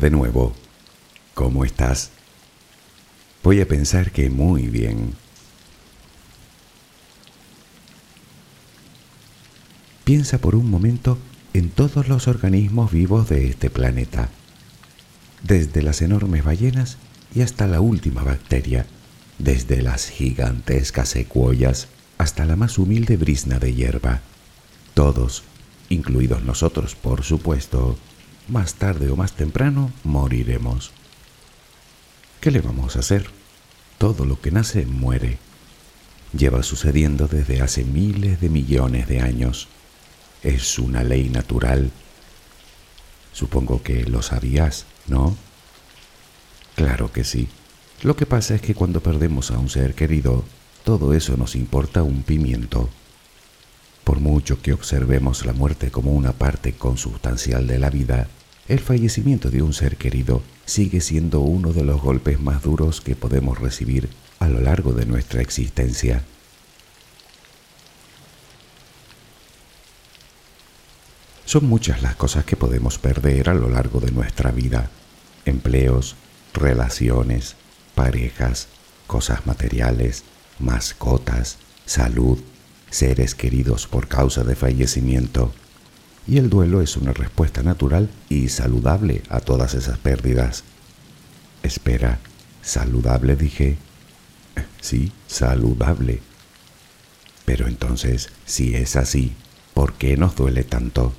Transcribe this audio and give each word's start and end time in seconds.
De 0.00 0.10
nuevo. 0.10 0.52
¿Cómo 1.34 1.64
estás? 1.64 2.10
Voy 3.42 3.60
a 3.60 3.66
pensar 3.66 4.12
que 4.12 4.30
muy 4.30 4.68
bien. 4.68 5.14
Piensa 10.04 10.38
por 10.38 10.54
un 10.54 10.70
momento 10.70 11.18
en 11.52 11.70
todos 11.70 12.06
los 12.06 12.28
organismos 12.28 12.92
vivos 12.92 13.28
de 13.28 13.48
este 13.48 13.70
planeta, 13.70 14.28
desde 15.42 15.82
las 15.82 16.00
enormes 16.00 16.44
ballenas 16.44 16.96
y 17.34 17.42
hasta 17.42 17.66
la 17.66 17.80
última 17.80 18.22
bacteria, 18.22 18.86
desde 19.38 19.82
las 19.82 20.08
gigantescas 20.08 21.08
secuoyas 21.08 21.88
hasta 22.18 22.44
la 22.44 22.54
más 22.54 22.78
humilde 22.78 23.16
brisna 23.16 23.58
de 23.58 23.74
hierba. 23.74 24.20
Todos, 24.94 25.42
incluidos 25.88 26.44
nosotros, 26.44 26.94
por 26.94 27.24
supuesto, 27.24 27.98
más 28.48 28.74
tarde 28.74 29.10
o 29.10 29.16
más 29.16 29.32
temprano 29.32 29.92
moriremos. 30.04 30.92
¿Qué 32.40 32.50
le 32.50 32.60
vamos 32.60 32.96
a 32.96 33.00
hacer? 33.00 33.28
Todo 33.98 34.24
lo 34.24 34.40
que 34.40 34.50
nace 34.50 34.86
muere. 34.86 35.38
Lleva 36.32 36.62
sucediendo 36.62 37.26
desde 37.26 37.62
hace 37.62 37.84
miles 37.84 38.40
de 38.40 38.48
millones 38.48 39.08
de 39.08 39.20
años 39.20 39.68
es 40.42 40.78
una 40.78 41.02
ley 41.02 41.28
natural. 41.28 41.90
Supongo 43.32 43.82
que 43.82 44.04
lo 44.04 44.22
sabías, 44.22 44.86
¿no? 45.06 45.36
Claro 46.74 47.12
que 47.12 47.24
sí. 47.24 47.48
Lo 48.02 48.16
que 48.16 48.26
pasa 48.26 48.54
es 48.54 48.60
que 48.60 48.74
cuando 48.74 49.00
perdemos 49.00 49.50
a 49.50 49.58
un 49.58 49.68
ser 49.68 49.94
querido, 49.94 50.44
todo 50.84 51.12
eso 51.12 51.36
nos 51.36 51.56
importa 51.56 52.02
un 52.02 52.22
pimiento. 52.22 52.88
Por 54.04 54.20
mucho 54.20 54.62
que 54.62 54.72
observemos 54.72 55.44
la 55.44 55.52
muerte 55.52 55.90
como 55.90 56.12
una 56.12 56.32
parte 56.32 56.72
consubstancial 56.72 57.66
de 57.66 57.78
la 57.78 57.90
vida, 57.90 58.28
el 58.68 58.80
fallecimiento 58.80 59.50
de 59.50 59.62
un 59.62 59.72
ser 59.72 59.96
querido 59.96 60.42
sigue 60.66 61.00
siendo 61.00 61.40
uno 61.40 61.72
de 61.72 61.84
los 61.84 62.00
golpes 62.00 62.38
más 62.38 62.62
duros 62.62 63.00
que 63.00 63.16
podemos 63.16 63.58
recibir 63.58 64.10
a 64.38 64.48
lo 64.48 64.60
largo 64.60 64.92
de 64.92 65.06
nuestra 65.06 65.40
existencia. 65.40 66.22
Son 71.46 71.64
muchas 71.64 72.02
las 72.02 72.14
cosas 72.14 72.44
que 72.44 72.56
podemos 72.56 72.98
perder 72.98 73.48
a 73.48 73.54
lo 73.54 73.70
largo 73.70 74.00
de 74.00 74.10
nuestra 74.10 74.50
vida. 74.50 74.90
Empleos, 75.46 76.14
relaciones, 76.52 77.56
parejas, 77.94 78.68
cosas 79.06 79.46
materiales, 79.46 80.24
mascotas, 80.58 81.56
salud, 81.86 82.38
seres 82.90 83.34
queridos 83.34 83.86
por 83.86 84.08
causa 84.08 84.44
de 84.44 84.56
fallecimiento. 84.56 85.54
Y 86.28 86.36
el 86.36 86.50
duelo 86.50 86.82
es 86.82 86.98
una 86.98 87.14
respuesta 87.14 87.62
natural 87.62 88.10
y 88.28 88.50
saludable 88.50 89.22
a 89.30 89.40
todas 89.40 89.72
esas 89.72 89.98
pérdidas. 89.98 90.62
Espera, 91.62 92.18
¿saludable 92.60 93.34
dije? 93.34 93.78
Sí, 94.82 95.10
saludable. 95.26 96.20
Pero 97.46 97.66
entonces, 97.66 98.28
si 98.44 98.74
es 98.74 98.94
así, 98.96 99.32
¿por 99.72 99.94
qué 99.94 100.18
nos 100.18 100.36
duele 100.36 100.64
tanto? 100.64 101.14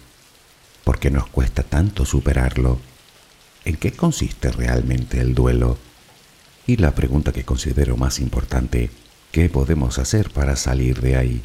¿Por 0.83 0.99
qué 0.99 1.09
nos 1.09 1.27
cuesta 1.27 1.63
tanto 1.63 2.05
superarlo? 2.05 2.79
¿En 3.65 3.77
qué 3.77 3.91
consiste 3.91 4.51
realmente 4.51 5.19
el 5.19 5.33
duelo? 5.33 5.79
Y 6.67 6.77
la 6.77 6.93
pregunta 6.93 7.31
que 7.31 7.43
considero 7.45 7.97
más 7.97 8.19
importante, 8.19 8.91
¿qué 9.31 9.49
podemos 9.49 9.97
hacer 9.97 10.29
para 10.29 10.55
salir 10.55 11.01
de 11.01 11.15
ahí? 11.15 11.41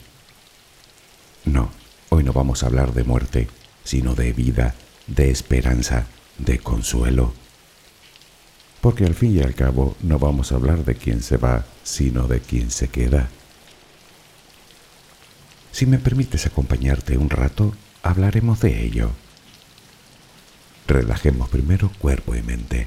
No, 1.47 1.71
hoy 2.15 2.25
no 2.25 2.33
vamos 2.33 2.63
a 2.63 2.67
hablar 2.67 2.93
de 2.95 3.03
muerte, 3.03 3.49
sino 3.83 4.15
de 4.15 4.33
vida, 4.33 4.75
de 5.09 5.31
esperanza, 5.31 6.07
de 6.39 6.59
consuelo. 6.59 7.35
Porque 8.81 9.05
al 9.05 9.15
fin 9.15 9.37
y 9.37 9.43
al 9.43 9.55
cabo 9.55 9.97
no 10.01 10.19
vamos 10.19 10.53
a 10.53 10.55
hablar 10.55 10.85
de 10.85 10.95
quién 10.95 11.23
se 11.23 11.37
va, 11.37 11.65
sino 11.83 12.29
de 12.29 12.41
quién 12.41 12.71
se 12.71 12.89
queda. 12.89 13.29
Si 15.73 15.87
me 15.87 15.99
permites 15.99 16.47
acompañarte 16.47 17.17
un 17.17 17.31
rato, 17.31 17.75
hablaremos 18.03 18.61
de 18.61 18.85
ello. 18.85 19.11
Relajemos 20.87 21.49
primero 21.49 21.91
cuerpo 21.99 22.37
y 22.37 22.43
mente. 22.43 22.87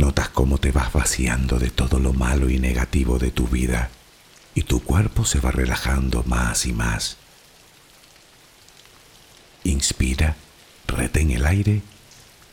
notas 0.00 0.30
cómo 0.30 0.56
te 0.58 0.72
vas 0.72 0.92
vaciando 0.92 1.58
de 1.58 1.70
todo 1.70 2.00
lo 2.00 2.14
malo 2.14 2.48
y 2.48 2.58
negativo 2.58 3.18
de 3.18 3.30
tu 3.30 3.46
vida 3.46 3.90
y 4.54 4.62
tu 4.62 4.82
cuerpo 4.82 5.26
se 5.26 5.40
va 5.40 5.50
relajando 5.50 6.24
más 6.24 6.64
y 6.64 6.72
más. 6.72 7.18
Inspira, 9.62 10.36
retén 10.86 11.30
el 11.30 11.44
aire 11.44 11.82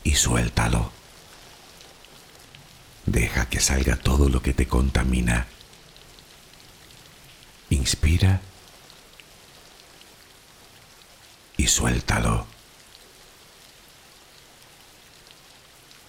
y 0.04 0.14
suéltalo. 0.14 0.92
Deja 3.06 3.48
que 3.48 3.60
salga 3.60 3.96
todo 3.96 4.28
lo 4.28 4.42
que 4.42 4.52
te 4.52 4.68
contamina. 4.68 5.46
Inspira 7.70 8.42
y 11.56 11.66
suéltalo. 11.66 12.57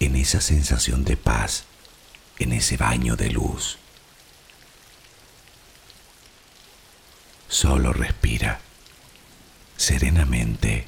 en 0.00 0.16
esa 0.16 0.40
sensación 0.40 1.04
de 1.04 1.16
paz, 1.16 1.64
en 2.38 2.52
ese 2.52 2.76
baño 2.76 3.16
de 3.16 3.30
luz. 3.30 3.78
Solo 7.48 7.92
respira 7.92 8.60
serenamente. 9.76 10.84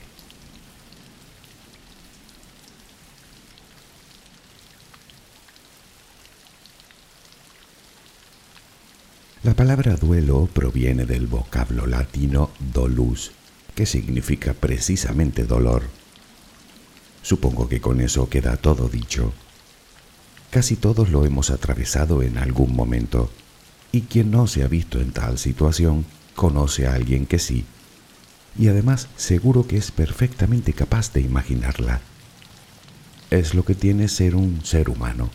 La 9.44 9.54
palabra 9.54 9.96
duelo 9.96 10.46
proviene 10.52 11.06
del 11.06 11.26
vocablo 11.26 11.86
latino 11.86 12.50
dolus, 12.58 13.32
que 13.74 13.86
significa 13.86 14.52
precisamente 14.52 15.44
dolor. 15.44 15.97
Supongo 17.22 17.68
que 17.68 17.80
con 17.80 18.00
eso 18.00 18.28
queda 18.28 18.56
todo 18.56 18.88
dicho. 18.88 19.32
Casi 20.50 20.76
todos 20.76 21.10
lo 21.10 21.24
hemos 21.24 21.50
atravesado 21.50 22.22
en 22.22 22.38
algún 22.38 22.74
momento, 22.74 23.30
y 23.92 24.02
quien 24.02 24.30
no 24.30 24.46
se 24.46 24.62
ha 24.62 24.68
visto 24.68 25.00
en 25.00 25.12
tal 25.12 25.38
situación 25.38 26.04
conoce 26.34 26.86
a 26.86 26.94
alguien 26.94 27.26
que 27.26 27.38
sí 27.38 27.64
y 28.58 28.68
además 28.68 29.08
seguro 29.16 29.66
que 29.66 29.76
es 29.76 29.92
perfectamente 29.92 30.72
capaz 30.72 31.12
de 31.12 31.20
imaginarla. 31.20 32.00
Es 33.30 33.54
lo 33.54 33.64
que 33.64 33.74
tiene 33.74 34.08
ser 34.08 34.34
un 34.34 34.64
ser 34.64 34.90
humano. 34.90 35.30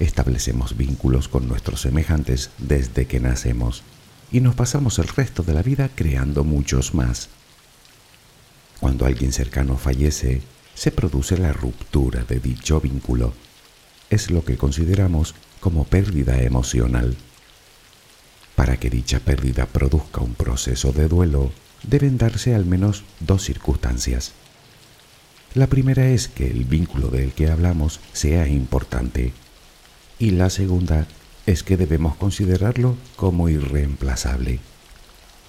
Establecemos 0.00 0.76
vínculos 0.76 1.28
con 1.28 1.46
nuestros 1.46 1.82
semejantes 1.82 2.50
desde 2.58 3.06
que 3.06 3.20
nacemos 3.20 3.82
y 4.32 4.40
nos 4.40 4.54
pasamos 4.54 4.98
el 4.98 5.08
resto 5.08 5.42
de 5.42 5.54
la 5.54 5.62
vida 5.62 5.90
creando 5.94 6.42
muchos 6.42 6.94
más. 6.94 7.28
Cuando 8.80 9.06
alguien 9.06 9.32
cercano 9.32 9.76
fallece, 9.76 10.42
se 10.80 10.90
produce 10.90 11.36
la 11.36 11.52
ruptura 11.52 12.24
de 12.24 12.40
dicho 12.40 12.80
vínculo. 12.80 13.34
Es 14.08 14.30
lo 14.30 14.46
que 14.46 14.56
consideramos 14.56 15.34
como 15.60 15.84
pérdida 15.84 16.40
emocional. 16.40 17.18
Para 18.56 18.78
que 18.78 18.88
dicha 18.88 19.20
pérdida 19.20 19.66
produzca 19.66 20.22
un 20.22 20.32
proceso 20.32 20.92
de 20.92 21.06
duelo, 21.06 21.52
deben 21.82 22.16
darse 22.16 22.54
al 22.54 22.64
menos 22.64 23.04
dos 23.20 23.44
circunstancias. 23.44 24.32
La 25.52 25.66
primera 25.66 26.08
es 26.08 26.28
que 26.28 26.46
el 26.46 26.64
vínculo 26.64 27.08
del 27.08 27.34
que 27.34 27.50
hablamos 27.50 28.00
sea 28.14 28.48
importante 28.48 29.34
y 30.18 30.30
la 30.30 30.48
segunda 30.48 31.06
es 31.44 31.62
que 31.62 31.76
debemos 31.76 32.16
considerarlo 32.16 32.96
como 33.16 33.50
irreemplazable, 33.50 34.60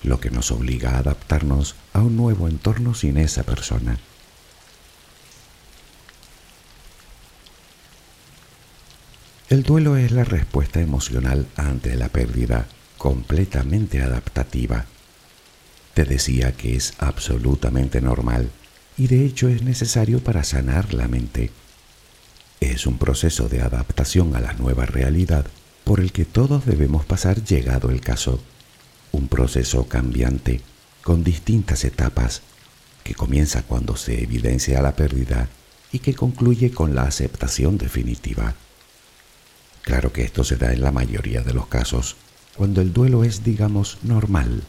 lo 0.03 0.19
que 0.19 0.29
nos 0.29 0.51
obliga 0.51 0.95
a 0.95 0.97
adaptarnos 0.97 1.75
a 1.93 2.01
un 2.01 2.17
nuevo 2.17 2.49
entorno 2.49 2.93
sin 2.93 3.15
esa 3.17 3.43
persona. 3.43 3.97
El 9.51 9.61
duelo 9.61 9.95
es 9.97 10.11
la 10.11 10.23
respuesta 10.23 10.81
emocional 10.81 11.45
ante 11.55 11.95
la 11.95 12.09
pérdida, 12.09 12.65
completamente 12.97 14.01
adaptativa 14.01 14.87
te 15.93 16.05
decía 16.05 16.53
que 16.53 16.75
es 16.75 16.93
absolutamente 16.99 18.01
normal 18.01 18.49
y 18.97 19.07
de 19.07 19.25
hecho 19.25 19.49
es 19.49 19.61
necesario 19.61 20.23
para 20.23 20.43
sanar 20.43 20.93
la 20.93 21.07
mente. 21.07 21.51
Es 22.59 22.85
un 22.85 22.97
proceso 22.97 23.49
de 23.49 23.61
adaptación 23.61 24.35
a 24.35 24.39
la 24.39 24.53
nueva 24.53 24.85
realidad 24.85 25.45
por 25.83 25.99
el 25.99 26.11
que 26.11 26.25
todos 26.25 26.65
debemos 26.65 27.05
pasar 27.05 27.43
llegado 27.43 27.89
el 27.89 28.01
caso. 28.01 28.39
Un 29.11 29.27
proceso 29.27 29.87
cambiante, 29.87 30.61
con 31.03 31.23
distintas 31.23 31.83
etapas, 31.83 32.41
que 33.03 33.15
comienza 33.15 33.63
cuando 33.63 33.97
se 33.97 34.23
evidencia 34.23 34.81
la 34.81 34.95
pérdida 34.95 35.49
y 35.91 35.99
que 35.99 36.13
concluye 36.13 36.71
con 36.71 36.95
la 36.95 37.03
aceptación 37.03 37.77
definitiva. 37.77 38.55
Claro 39.83 40.13
que 40.13 40.23
esto 40.23 40.43
se 40.43 40.57
da 40.57 40.73
en 40.73 40.81
la 40.81 40.91
mayoría 40.91 41.41
de 41.41 41.53
los 41.53 41.67
casos, 41.67 42.15
cuando 42.55 42.81
el 42.81 42.93
duelo 42.93 43.23
es, 43.23 43.43
digamos, 43.43 43.97
normal 44.03 44.63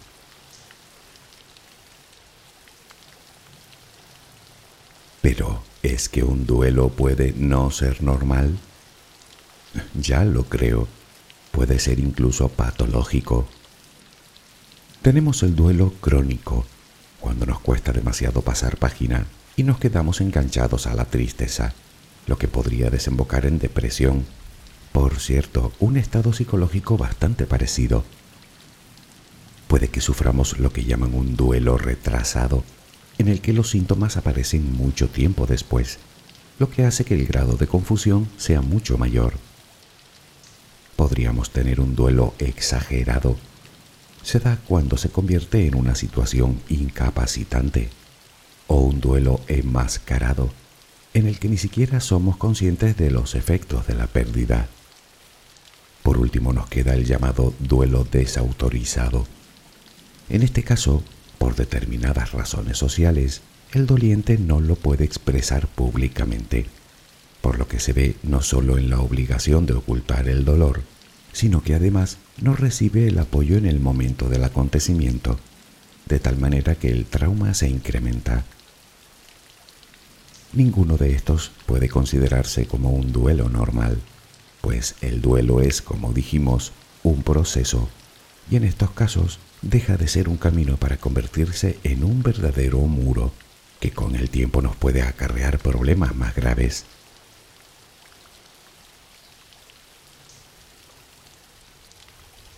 Pero, 5.22 5.62
¿es 5.84 6.08
que 6.08 6.24
un 6.24 6.46
duelo 6.46 6.90
puede 6.90 7.32
no 7.34 7.70
ser 7.70 8.02
normal? 8.02 8.58
Ya 9.94 10.24
lo 10.24 10.44
creo. 10.44 10.88
Puede 11.52 11.78
ser 11.78 12.00
incluso 12.00 12.48
patológico. 12.48 13.46
Tenemos 15.00 15.42
el 15.42 15.54
duelo 15.56 15.94
crónico, 16.00 16.66
cuando 17.20 17.46
nos 17.46 17.60
cuesta 17.60 17.92
demasiado 17.92 18.42
pasar 18.42 18.76
página 18.76 19.26
y 19.56 19.62
nos 19.62 19.78
quedamos 19.78 20.20
enganchados 20.20 20.86
a 20.86 20.94
la 20.94 21.04
tristeza, 21.04 21.72
lo 22.26 22.36
que 22.36 22.48
podría 22.48 22.90
desembocar 22.90 23.46
en 23.46 23.58
depresión. 23.58 24.26
Por 24.92 25.18
cierto, 25.18 25.72
un 25.80 25.96
estado 25.96 26.32
psicológico 26.32 26.96
bastante 26.96 27.46
parecido. 27.46 28.04
Puede 29.68 29.88
que 29.88 30.02
suframos 30.02 30.58
lo 30.58 30.72
que 30.72 30.84
llaman 30.84 31.14
un 31.14 31.34
duelo 31.34 31.78
retrasado, 31.78 32.62
en 33.18 33.28
el 33.28 33.40
que 33.40 33.52
los 33.52 33.70
síntomas 33.70 34.16
aparecen 34.16 34.72
mucho 34.76 35.08
tiempo 35.08 35.46
después, 35.46 35.98
lo 36.58 36.70
que 36.70 36.84
hace 36.84 37.04
que 37.04 37.14
el 37.14 37.26
grado 37.26 37.56
de 37.56 37.66
confusión 37.66 38.28
sea 38.36 38.60
mucho 38.60 38.98
mayor. 38.98 39.34
Podríamos 40.96 41.50
tener 41.50 41.80
un 41.80 41.96
duelo 41.96 42.34
exagerado. 42.38 43.36
Se 44.22 44.38
da 44.40 44.58
cuando 44.68 44.98
se 44.98 45.08
convierte 45.08 45.66
en 45.66 45.74
una 45.74 45.94
situación 45.94 46.60
incapacitante 46.68 47.88
o 48.66 48.76
un 48.76 49.00
duelo 49.00 49.40
enmascarado 49.48 50.50
en 51.14 51.26
el 51.26 51.38
que 51.38 51.48
ni 51.48 51.58
siquiera 51.58 52.00
somos 52.00 52.36
conscientes 52.36 52.96
de 52.96 53.10
los 53.10 53.34
efectos 53.34 53.86
de 53.86 53.94
la 53.94 54.06
pérdida. 54.06 54.68
Por 56.02 56.18
último 56.18 56.52
nos 56.52 56.68
queda 56.68 56.94
el 56.94 57.04
llamado 57.04 57.54
duelo 57.58 58.06
desautorizado. 58.10 59.26
En 60.28 60.42
este 60.42 60.62
caso, 60.62 61.02
por 61.38 61.54
determinadas 61.56 62.32
razones 62.32 62.78
sociales, 62.78 63.42
el 63.72 63.86
doliente 63.86 64.38
no 64.38 64.60
lo 64.60 64.76
puede 64.76 65.04
expresar 65.04 65.66
públicamente, 65.66 66.66
por 67.40 67.58
lo 67.58 67.68
que 67.68 67.80
se 67.80 67.92
ve 67.92 68.16
no 68.22 68.42
solo 68.42 68.78
en 68.78 68.90
la 68.90 69.00
obligación 69.00 69.66
de 69.66 69.74
ocultar 69.74 70.28
el 70.28 70.44
dolor, 70.44 70.82
sino 71.32 71.62
que 71.62 71.74
además 71.74 72.18
no 72.40 72.54
recibe 72.54 73.08
el 73.08 73.18
apoyo 73.18 73.56
en 73.56 73.66
el 73.66 73.80
momento 73.80 74.28
del 74.28 74.44
acontecimiento. 74.44 75.38
de 76.06 76.18
tal 76.18 76.36
manera 76.36 76.74
que 76.74 76.90
el 76.90 77.06
trauma 77.06 77.54
se 77.54 77.68
incrementa. 77.68 78.44
Ninguno 80.52 80.98
de 80.98 81.14
estos 81.14 81.52
puede 81.64 81.88
considerarse 81.88 82.66
como 82.66 82.90
un 82.90 83.12
duelo 83.12 83.48
normal, 83.48 83.98
pues 84.62 84.94
el 85.02 85.20
duelo 85.20 85.60
es, 85.60 85.82
como 85.82 86.14
dijimos, 86.14 86.72
un 87.02 87.22
proceso, 87.22 87.90
y 88.50 88.56
en 88.56 88.64
estos 88.64 88.90
casos 88.92 89.38
deja 89.60 89.96
de 89.96 90.08
ser 90.08 90.28
un 90.28 90.38
camino 90.38 90.76
para 90.78 90.96
convertirse 90.96 91.78
en 91.84 92.04
un 92.04 92.22
verdadero 92.22 92.78
muro 92.78 93.32
que 93.80 93.90
con 93.90 94.14
el 94.14 94.30
tiempo 94.30 94.62
nos 94.62 94.76
puede 94.76 95.02
acarrear 95.02 95.58
problemas 95.58 96.14
más 96.14 96.34
graves. 96.34 96.84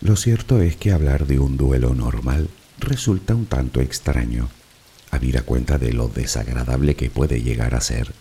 Lo 0.01 0.15
cierto 0.15 0.61
es 0.61 0.75
que 0.75 0.91
hablar 0.91 1.25
de 1.25 1.39
un 1.39 1.57
duelo 1.57 1.95
normal 1.95 2.49
resulta 2.77 3.33
un 3.33 3.47
tanto 3.47 3.81
extraño, 3.81 4.49
habida 5.09 5.41
cuenta 5.41 5.79
de 5.79 5.93
lo 5.93 6.09
desagradable 6.09 6.95
que 6.95 7.09
puede 7.09 7.41
llegar 7.41 7.73
a 7.73 7.81
ser. 7.81 8.13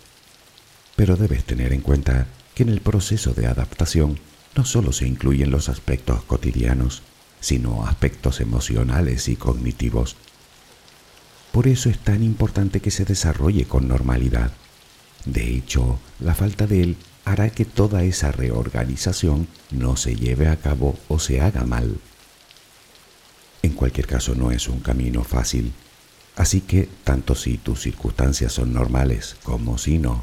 Pero 0.96 1.16
debes 1.16 1.44
tener 1.44 1.74
en 1.74 1.82
cuenta 1.82 2.26
que 2.54 2.62
en 2.62 2.68
el 2.68 2.80
proceso 2.80 3.34
de 3.34 3.46
adaptación 3.46 4.18
no 4.56 4.64
solo 4.64 4.92
se 4.92 5.06
incluyen 5.06 5.50
los 5.50 5.68
aspectos 5.68 6.22
cotidianos, 6.24 7.02
sino 7.40 7.86
aspectos 7.86 8.40
emocionales 8.40 9.28
y 9.28 9.36
cognitivos. 9.36 10.16
Por 11.52 11.66
eso 11.68 11.90
es 11.90 11.98
tan 11.98 12.22
importante 12.22 12.80
que 12.80 12.90
se 12.90 13.04
desarrolle 13.04 13.66
con 13.66 13.88
normalidad. 13.88 14.52
De 15.24 15.54
hecho, 15.54 15.98
la 16.20 16.34
falta 16.34 16.66
de 16.66 16.82
él 16.82 16.96
hará 17.24 17.50
que 17.50 17.64
toda 17.64 18.04
esa 18.04 18.32
reorganización 18.32 19.48
no 19.70 19.96
se 19.96 20.16
lleve 20.16 20.48
a 20.48 20.56
cabo 20.56 20.98
o 21.08 21.18
se 21.18 21.40
haga 21.40 21.64
mal. 21.64 21.98
En 23.62 23.72
cualquier 23.72 24.06
caso 24.06 24.34
no 24.34 24.50
es 24.50 24.68
un 24.68 24.80
camino 24.80 25.24
fácil, 25.24 25.72
así 26.36 26.60
que 26.60 26.88
tanto 27.02 27.34
si 27.34 27.56
tus 27.56 27.80
circunstancias 27.80 28.52
son 28.52 28.74
normales 28.74 29.36
como 29.42 29.78
si 29.78 29.98
no, 29.98 30.22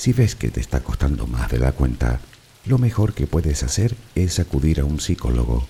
si 0.00 0.14
ves 0.14 0.34
que 0.34 0.50
te 0.50 0.60
está 0.60 0.80
costando 0.80 1.26
más 1.26 1.50
de 1.50 1.58
la 1.58 1.72
cuenta, 1.72 2.20
lo 2.64 2.78
mejor 2.78 3.12
que 3.12 3.26
puedes 3.26 3.62
hacer 3.62 3.94
es 4.14 4.38
acudir 4.38 4.80
a 4.80 4.86
un 4.86 4.98
psicólogo. 4.98 5.68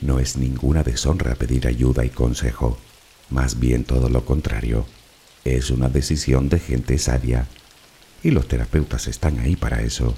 No 0.00 0.20
es 0.20 0.36
ninguna 0.36 0.84
deshonra 0.84 1.34
pedir 1.34 1.66
ayuda 1.66 2.04
y 2.04 2.10
consejo, 2.10 2.78
más 3.28 3.58
bien 3.58 3.82
todo 3.82 4.08
lo 4.08 4.24
contrario, 4.24 4.86
es 5.44 5.70
una 5.70 5.88
decisión 5.88 6.48
de 6.48 6.60
gente 6.60 6.96
sabia. 6.96 7.48
Y 8.22 8.30
los 8.30 8.46
terapeutas 8.46 9.08
están 9.08 9.40
ahí 9.40 9.56
para 9.56 9.82
eso. 9.82 10.14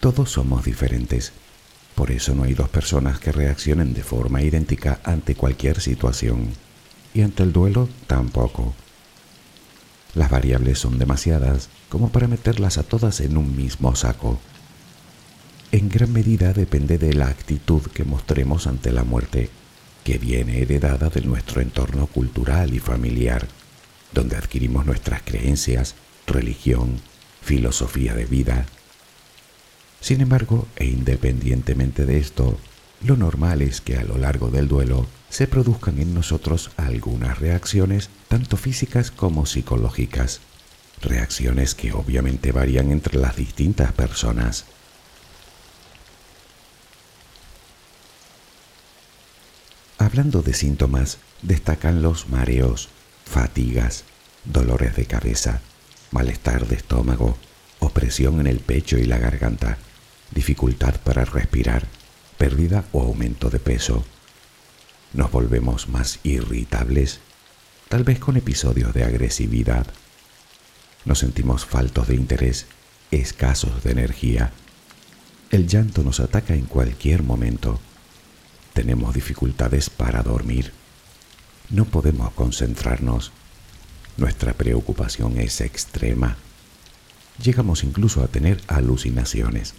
Todos 0.00 0.30
somos 0.30 0.64
diferentes, 0.64 1.32
por 1.94 2.12
eso 2.12 2.34
no 2.34 2.44
hay 2.44 2.54
dos 2.54 2.70
personas 2.70 3.20
que 3.20 3.30
reaccionen 3.30 3.92
de 3.92 4.02
forma 4.02 4.40
idéntica 4.40 5.00
ante 5.04 5.34
cualquier 5.34 5.82
situación, 5.82 6.54
y 7.14 7.22
ante 7.22 7.42
el 7.42 7.52
duelo 7.52 7.88
tampoco. 8.06 8.74
Las 10.14 10.30
variables 10.30 10.78
son 10.78 10.98
demasiadas 10.98 11.68
como 11.88 12.10
para 12.10 12.28
meterlas 12.28 12.78
a 12.78 12.82
todas 12.82 13.20
en 13.20 13.36
un 13.36 13.56
mismo 13.56 13.94
saco. 13.94 14.38
En 15.70 15.88
gran 15.88 16.12
medida 16.12 16.52
depende 16.52 16.98
de 16.98 17.12
la 17.12 17.28
actitud 17.28 17.82
que 17.82 18.04
mostremos 18.04 18.66
ante 18.66 18.90
la 18.90 19.04
muerte 19.04 19.50
que 20.04 20.16
viene 20.18 20.62
heredada 20.62 21.10
de 21.10 21.20
nuestro 21.20 21.60
entorno 21.60 22.06
cultural 22.06 22.72
y 22.72 22.78
familiar, 22.78 23.46
donde 24.12 24.36
adquirimos 24.36 24.86
nuestras 24.86 25.22
creencias, 25.22 25.94
religión, 26.26 27.00
filosofía 27.42 28.14
de 28.14 28.24
vida. 28.24 28.64
Sin 30.00 30.20
embargo, 30.20 30.66
e 30.76 30.86
independientemente 30.86 32.06
de 32.06 32.18
esto, 32.18 32.58
lo 33.02 33.16
normal 33.16 33.62
es 33.62 33.80
que 33.80 33.96
a 33.96 34.04
lo 34.04 34.16
largo 34.16 34.50
del 34.50 34.68
duelo 34.68 35.06
se 35.30 35.46
produzcan 35.46 35.98
en 35.98 36.14
nosotros 36.14 36.70
algunas 36.76 37.38
reacciones, 37.38 38.10
tanto 38.28 38.56
físicas 38.56 39.10
como 39.10 39.46
psicológicas, 39.46 40.40
reacciones 41.02 41.74
que 41.74 41.92
obviamente 41.92 42.52
varían 42.52 42.90
entre 42.90 43.18
las 43.18 43.36
distintas 43.36 43.92
personas. 43.92 44.64
Hablando 49.98 50.42
de 50.42 50.54
síntomas, 50.54 51.18
destacan 51.42 52.02
los 52.02 52.28
mareos, 52.28 52.88
fatigas, 53.24 54.04
dolores 54.44 54.96
de 54.96 55.06
cabeza, 55.06 55.60
malestar 56.10 56.66
de 56.66 56.76
estómago, 56.76 57.36
opresión 57.80 58.40
en 58.40 58.46
el 58.46 58.60
pecho 58.60 58.96
y 58.96 59.04
la 59.04 59.18
garganta, 59.18 59.78
dificultad 60.30 60.96
para 61.02 61.24
respirar, 61.24 61.86
pérdida 62.38 62.84
o 62.92 63.02
aumento 63.02 63.50
de 63.50 63.58
peso. 63.58 64.04
Nos 65.12 65.30
volvemos 65.30 65.88
más 65.88 66.20
irritables, 66.22 67.20
tal 67.88 68.04
vez 68.04 68.18
con 68.18 68.36
episodios 68.36 68.92
de 68.94 69.04
agresividad. 69.04 69.86
Nos 71.04 71.20
sentimos 71.20 71.64
faltos 71.64 72.08
de 72.08 72.14
interés, 72.14 72.66
escasos 73.10 73.82
de 73.82 73.92
energía. 73.92 74.52
El 75.50 75.66
llanto 75.66 76.02
nos 76.02 76.20
ataca 76.20 76.54
en 76.54 76.66
cualquier 76.66 77.22
momento 77.22 77.80
tenemos 78.78 79.12
dificultades 79.12 79.90
para 79.90 80.22
dormir. 80.22 80.70
No 81.68 81.84
podemos 81.84 82.30
concentrarnos. 82.30 83.32
Nuestra 84.16 84.52
preocupación 84.52 85.36
es 85.40 85.60
extrema. 85.60 86.36
Llegamos 87.42 87.82
incluso 87.82 88.22
a 88.22 88.28
tener 88.28 88.60
alucinaciones. 88.68 89.74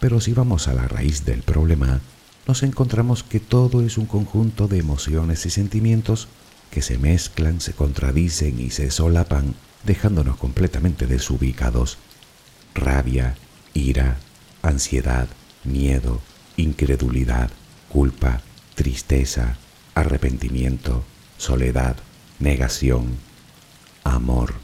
Pero 0.00 0.20
si 0.20 0.34
vamos 0.34 0.68
a 0.68 0.74
la 0.74 0.86
raíz 0.86 1.24
del 1.24 1.40
problema, 1.40 2.00
nos 2.46 2.62
encontramos 2.62 3.22
que 3.22 3.40
todo 3.40 3.82
es 3.84 3.98
un 3.98 4.06
conjunto 4.06 4.68
de 4.68 4.78
emociones 4.78 5.46
y 5.46 5.50
sentimientos 5.50 6.28
que 6.70 6.82
se 6.82 6.98
mezclan, 6.98 7.60
se 7.60 7.72
contradicen 7.74 8.58
y 8.58 8.70
se 8.70 8.90
solapan, 8.90 9.54
dejándonos 9.84 10.36
completamente 10.36 11.06
desubicados. 11.06 11.98
Rabia, 12.74 13.36
ira, 13.74 14.18
ansiedad, 14.62 15.28
miedo, 15.64 16.20
incredulidad, 16.56 17.50
culpa, 17.88 18.40
tristeza, 18.74 19.58
arrepentimiento, 19.94 21.04
soledad, 21.36 21.96
negación, 22.38 23.18
amor. 24.02 24.54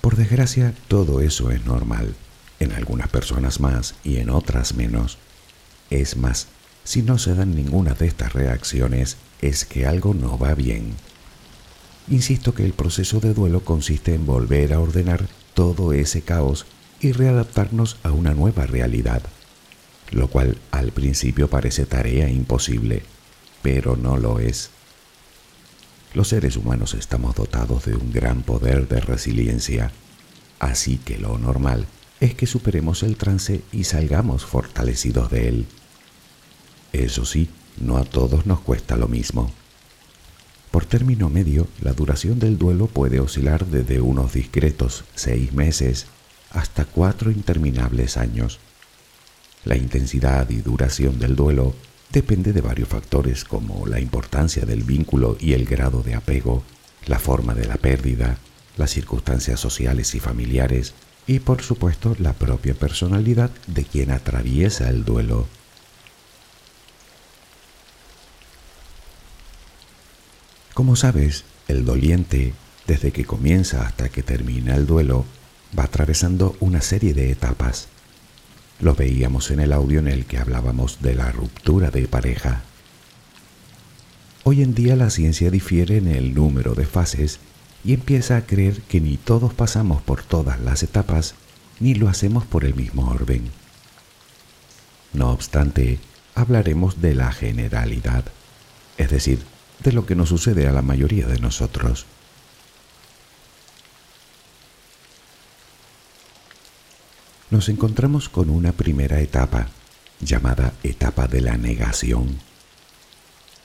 Por 0.00 0.16
desgracia, 0.16 0.74
todo 0.88 1.20
eso 1.20 1.50
es 1.52 1.64
normal, 1.64 2.16
en 2.60 2.72
algunas 2.72 3.08
personas 3.08 3.58
más 3.58 3.94
y 4.04 4.18
en 4.18 4.30
otras 4.30 4.74
menos. 4.74 5.18
Es 5.88 6.16
más, 6.16 6.46
si 6.84 7.02
no 7.02 7.18
se 7.18 7.34
dan 7.34 7.56
ninguna 7.56 7.94
de 7.94 8.06
estas 8.06 8.32
reacciones, 8.32 9.16
es 9.40 9.64
que 9.64 9.86
algo 9.86 10.14
no 10.14 10.38
va 10.38 10.54
bien. 10.54 10.94
Insisto 12.08 12.54
que 12.54 12.64
el 12.64 12.72
proceso 12.72 13.18
de 13.20 13.34
duelo 13.34 13.64
consiste 13.64 14.14
en 14.14 14.26
volver 14.26 14.72
a 14.72 14.80
ordenar 14.80 15.26
todo 15.54 15.92
ese 15.92 16.22
caos 16.22 16.66
y 17.00 17.12
readaptarnos 17.12 17.96
a 18.02 18.12
una 18.12 18.34
nueva 18.34 18.66
realidad, 18.66 19.22
lo 20.10 20.28
cual 20.28 20.58
al 20.70 20.92
principio 20.92 21.48
parece 21.48 21.86
tarea 21.86 22.28
imposible, 22.28 23.02
pero 23.62 23.96
no 23.96 24.16
lo 24.16 24.38
es. 24.38 24.70
Los 26.12 26.28
seres 26.28 26.56
humanos 26.56 26.94
estamos 26.94 27.36
dotados 27.36 27.86
de 27.86 27.94
un 27.94 28.12
gran 28.12 28.42
poder 28.42 28.88
de 28.88 29.00
resiliencia, 29.00 29.92
así 30.58 30.98
que 30.98 31.18
lo 31.18 31.38
normal 31.38 31.86
es 32.20 32.34
que 32.34 32.46
superemos 32.46 33.02
el 33.02 33.16
trance 33.16 33.62
y 33.72 33.84
salgamos 33.84 34.44
fortalecidos 34.44 35.30
de 35.30 35.48
él. 35.48 35.66
Eso 36.92 37.24
sí, 37.24 37.48
no 37.80 37.96
a 37.96 38.04
todos 38.04 38.44
nos 38.46 38.60
cuesta 38.60 38.96
lo 38.96 39.08
mismo. 39.08 39.50
Por 40.70 40.84
término 40.84 41.30
medio, 41.30 41.66
la 41.80 41.94
duración 41.94 42.38
del 42.38 42.58
duelo 42.58 42.86
puede 42.86 43.20
oscilar 43.20 43.66
desde 43.66 44.00
unos 44.00 44.34
discretos 44.34 45.04
seis 45.14 45.52
meses 45.52 46.06
hasta 46.50 46.84
cuatro 46.84 47.30
interminables 47.30 48.16
años. 48.16 48.60
La 49.64 49.76
intensidad 49.76 50.48
y 50.50 50.56
duración 50.56 51.18
del 51.18 51.36
duelo 51.36 51.74
depende 52.12 52.52
de 52.52 52.60
varios 52.60 52.88
factores 52.88 53.44
como 53.44 53.86
la 53.86 53.98
importancia 53.98 54.64
del 54.64 54.84
vínculo 54.84 55.36
y 55.40 55.54
el 55.54 55.64
grado 55.64 56.02
de 56.02 56.14
apego, 56.14 56.62
la 57.06 57.18
forma 57.18 57.54
de 57.54 57.66
la 57.66 57.76
pérdida, 57.76 58.38
las 58.76 58.90
circunstancias 58.90 59.58
sociales 59.58 60.14
y 60.14 60.20
familiares 60.20 60.94
y 61.26 61.40
por 61.40 61.62
supuesto 61.62 62.16
la 62.18 62.32
propia 62.32 62.74
personalidad 62.74 63.50
de 63.66 63.84
quien 63.84 64.10
atraviesa 64.10 64.88
el 64.88 65.04
duelo. 65.04 65.46
Como 70.74 70.96
sabes, 70.96 71.44
el 71.68 71.84
doliente, 71.84 72.54
desde 72.86 73.12
que 73.12 73.24
comienza 73.24 73.86
hasta 73.86 74.08
que 74.08 74.22
termina 74.22 74.74
el 74.74 74.86
duelo, 74.86 75.24
va 75.78 75.84
atravesando 75.84 76.56
una 76.60 76.80
serie 76.80 77.14
de 77.14 77.30
etapas. 77.30 77.88
Lo 78.80 78.94
veíamos 78.94 79.50
en 79.50 79.60
el 79.60 79.72
audio 79.72 79.98
en 79.98 80.08
el 80.08 80.24
que 80.24 80.38
hablábamos 80.38 81.02
de 81.02 81.14
la 81.14 81.30
ruptura 81.32 81.90
de 81.90 82.08
pareja. 82.08 82.62
Hoy 84.42 84.62
en 84.62 84.74
día 84.74 84.96
la 84.96 85.10
ciencia 85.10 85.50
difiere 85.50 85.98
en 85.98 86.08
el 86.08 86.34
número 86.34 86.74
de 86.74 86.86
fases 86.86 87.40
y 87.84 87.94
empieza 87.94 88.36
a 88.36 88.46
creer 88.46 88.82
que 88.82 89.00
ni 89.00 89.16
todos 89.16 89.54
pasamos 89.54 90.02
por 90.02 90.22
todas 90.22 90.60
las 90.60 90.82
etapas 90.82 91.34
ni 91.78 91.94
lo 91.94 92.08
hacemos 92.08 92.44
por 92.44 92.64
el 92.64 92.74
mismo 92.74 93.08
orden. 93.08 93.50
No 95.12 95.30
obstante, 95.30 95.98
hablaremos 96.34 97.00
de 97.00 97.14
la 97.14 97.32
generalidad, 97.32 98.24
es 98.98 99.10
decir, 99.10 99.44
de 99.82 99.92
lo 99.92 100.06
que 100.06 100.14
nos 100.14 100.28
sucede 100.28 100.68
a 100.68 100.72
la 100.72 100.82
mayoría 100.82 101.26
de 101.26 101.38
nosotros. 101.38 102.06
Nos 107.50 107.68
encontramos 107.68 108.28
con 108.28 108.50
una 108.50 108.72
primera 108.72 109.20
etapa, 109.20 109.68
llamada 110.20 110.72
etapa 110.84 111.26
de 111.26 111.40
la 111.40 111.56
negación. 111.56 112.38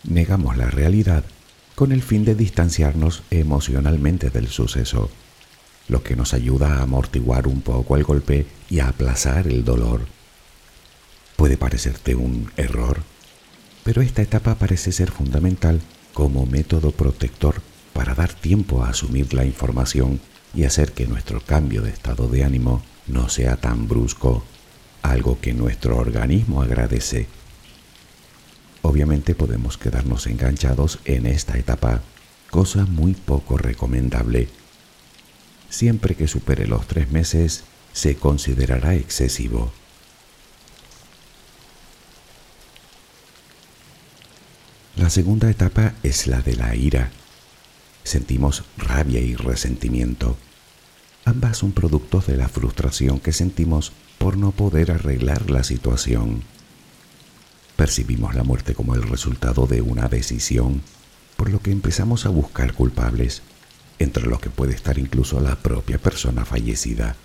Negamos 0.04 0.58
la 0.58 0.72
realidad 0.72 1.24
con 1.76 1.92
el 1.92 2.02
fin 2.02 2.24
de 2.24 2.36
distanciarnos 2.36 3.24
emocionalmente 3.30 4.30
del 4.30 4.48
suceso, 4.48 5.10
lo 5.88 6.02
que 6.02 6.16
nos 6.16 6.34
ayuda 6.34 6.78
a 6.78 6.84
amortiguar 6.84 7.48
un 7.48 7.62
poco 7.62 7.98
el 7.98 8.04
golpe 8.04 8.48
y 8.70 8.80
a 8.80 8.88
aplazar 8.88 9.48
el 9.48 9.64
dolor. 9.64 10.02
Puede 11.36 11.58
parecerte 11.58 12.16
un 12.16 12.50
error, 12.56 13.04
pero 13.84 14.02
esta 14.02 14.22
etapa 14.22 14.56
parece 14.56 14.92
ser 14.92 15.12
fundamental 15.12 15.82
como 16.14 16.46
método 16.46 16.92
protector 16.92 17.62
para 17.94 18.16
dar 18.16 18.34
tiempo 18.34 18.84
a 18.84 18.90
asumir 18.90 19.34
la 19.34 19.46
información 19.46 20.20
y 20.56 20.64
hacer 20.64 20.94
que 20.94 21.06
nuestro 21.06 21.42
cambio 21.42 21.82
de 21.82 21.90
estado 21.90 22.30
de 22.30 22.46
ánimo 22.46 22.82
no 23.08 23.30
sea 23.30 23.58
tan 23.58 23.88
brusco, 23.88 24.44
algo 25.02 25.40
que 25.40 25.54
nuestro 25.54 25.98
organismo 25.98 26.62
agradece. 26.62 27.28
Obviamente 28.88 29.34
podemos 29.34 29.80
quedarnos 29.80 30.28
enganchados 30.28 31.00
en 31.06 31.26
esta 31.26 31.58
etapa, 31.58 32.04
cosa 32.52 32.86
muy 32.86 33.16
poco 33.16 33.58
recomendable. 33.58 34.48
Siempre 35.72 36.14
que 36.14 36.28
supere 36.28 36.68
los 36.68 36.86
tres 36.86 37.10
meses, 37.10 37.64
se 37.94 38.16
considerará 38.16 38.94
excesivo. 38.94 39.74
La 44.96 45.10
segunda 45.10 45.50
etapa 45.50 45.96
es 46.04 46.28
la 46.28 46.42
de 46.42 46.56
la 46.56 46.76
ira. 46.76 47.10
Sentimos 48.04 48.66
rabia 48.78 49.20
y 49.20 49.34
resentimiento. 49.34 50.38
Ambas 51.26 51.58
son 51.58 51.72
productos 51.72 52.28
de 52.28 52.38
la 52.38 52.50
frustración 52.50 53.20
que 53.20 53.34
sentimos 53.34 53.94
por 54.20 54.38
no 54.38 54.52
poder 54.52 54.92
arreglar 54.92 55.50
la 55.50 55.64
situación. 55.64 56.44
Percibimos 57.76 58.36
la 58.36 58.44
muerte 58.44 58.74
como 58.74 58.96
el 58.96 59.04
resultado 59.04 59.68
de 59.68 59.82
una 59.82 60.08
decisión, 60.08 60.82
por 61.36 61.50
lo 61.50 61.60
que 61.60 61.72
empezamos 61.72 62.26
a 62.26 62.30
buscar 62.30 62.74
culpables, 62.74 63.42
entre 64.00 64.26
los 64.26 64.40
que 64.40 64.50
puede 64.50 64.74
estar 64.74 64.98
incluso 64.98 65.40
la 65.40 65.56
propia 65.56 65.98
persona 65.98 66.46
fallecida. 66.46 67.16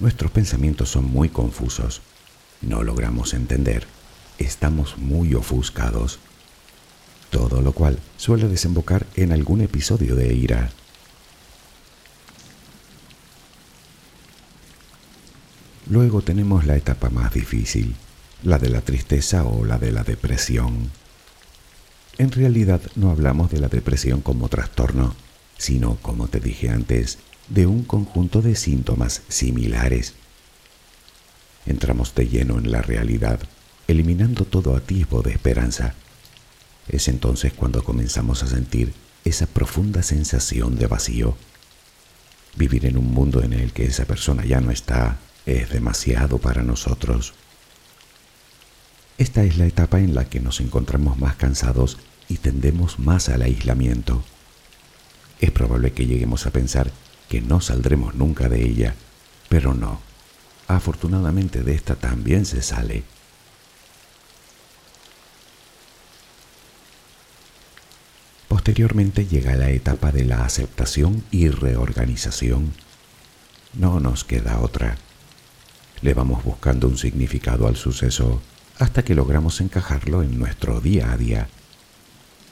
Nuestros 0.00 0.30
pensamientos 0.30 0.90
son 0.90 1.04
muy 1.04 1.28
confusos, 1.28 2.02
no 2.60 2.82
logramos 2.82 3.34
entender, 3.34 3.86
estamos 4.38 4.98
muy 4.98 5.34
ofuscados 5.34 6.18
todo 7.32 7.62
lo 7.62 7.72
cual 7.72 7.98
suele 8.18 8.46
desembocar 8.46 9.06
en 9.16 9.32
algún 9.32 9.62
episodio 9.62 10.14
de 10.14 10.34
ira. 10.34 10.70
Luego 15.88 16.20
tenemos 16.20 16.66
la 16.66 16.76
etapa 16.76 17.08
más 17.08 17.32
difícil, 17.32 17.96
la 18.42 18.58
de 18.58 18.70
la 18.70 18.80
tristeza 18.80 19.44
o 19.44 19.64
la 19.64 19.78
de 19.78 19.92
la 19.92 20.04
depresión. 20.04 20.90
En 22.18 22.30
realidad 22.30 22.80
no 22.94 23.10
hablamos 23.10 23.50
de 23.50 23.60
la 23.60 23.68
depresión 23.68 24.20
como 24.20 24.48
trastorno, 24.48 25.14
sino, 25.58 25.96
como 26.02 26.28
te 26.28 26.40
dije 26.40 26.68
antes, 26.70 27.18
de 27.48 27.66
un 27.66 27.84
conjunto 27.84 28.42
de 28.42 28.54
síntomas 28.54 29.22
similares. 29.28 30.14
Entramos 31.66 32.14
de 32.14 32.28
lleno 32.28 32.58
en 32.58 32.70
la 32.70 32.82
realidad, 32.82 33.40
eliminando 33.86 34.44
todo 34.44 34.76
atisbo 34.76 35.22
de 35.22 35.32
esperanza 35.32 35.94
es 36.88 37.08
entonces 37.08 37.52
cuando 37.52 37.84
comenzamos 37.84 38.42
a 38.42 38.48
sentir 38.48 38.92
esa 39.24 39.46
profunda 39.46 40.02
sensación 40.02 40.76
de 40.76 40.86
vacío. 40.86 41.36
Vivir 42.56 42.86
en 42.86 42.98
un 42.98 43.12
mundo 43.12 43.42
en 43.42 43.52
el 43.52 43.72
que 43.72 43.84
esa 43.84 44.04
persona 44.04 44.44
ya 44.44 44.60
no 44.60 44.70
está 44.70 45.18
es 45.46 45.70
demasiado 45.70 46.38
para 46.38 46.62
nosotros. 46.62 47.34
Esta 49.22 49.44
es 49.44 49.56
la 49.56 49.66
etapa 49.66 50.00
en 50.00 50.16
la 50.16 50.24
que 50.24 50.40
nos 50.40 50.60
encontramos 50.60 51.16
más 51.16 51.36
cansados 51.36 51.96
y 52.28 52.38
tendemos 52.38 52.98
más 52.98 53.28
al 53.28 53.42
aislamiento. 53.42 54.24
Es 55.38 55.52
probable 55.52 55.92
que 55.92 56.06
lleguemos 56.06 56.44
a 56.44 56.50
pensar 56.50 56.90
que 57.28 57.40
no 57.40 57.60
saldremos 57.60 58.16
nunca 58.16 58.48
de 58.48 58.64
ella, 58.64 58.96
pero 59.48 59.74
no. 59.74 60.00
Afortunadamente 60.66 61.62
de 61.62 61.72
esta 61.72 61.94
también 61.94 62.46
se 62.46 62.62
sale. 62.62 63.04
Posteriormente 68.48 69.26
llega 69.26 69.54
la 69.54 69.70
etapa 69.70 70.10
de 70.10 70.24
la 70.24 70.44
aceptación 70.44 71.22
y 71.30 71.48
reorganización. 71.48 72.72
No 73.74 74.00
nos 74.00 74.24
queda 74.24 74.58
otra. 74.58 74.96
Le 76.00 76.12
vamos 76.12 76.42
buscando 76.42 76.88
un 76.88 76.98
significado 76.98 77.68
al 77.68 77.76
suceso 77.76 78.42
hasta 78.82 79.04
que 79.04 79.14
logramos 79.14 79.60
encajarlo 79.60 80.24
en 80.24 80.36
nuestro 80.36 80.80
día 80.80 81.12
a 81.12 81.16
día. 81.16 81.46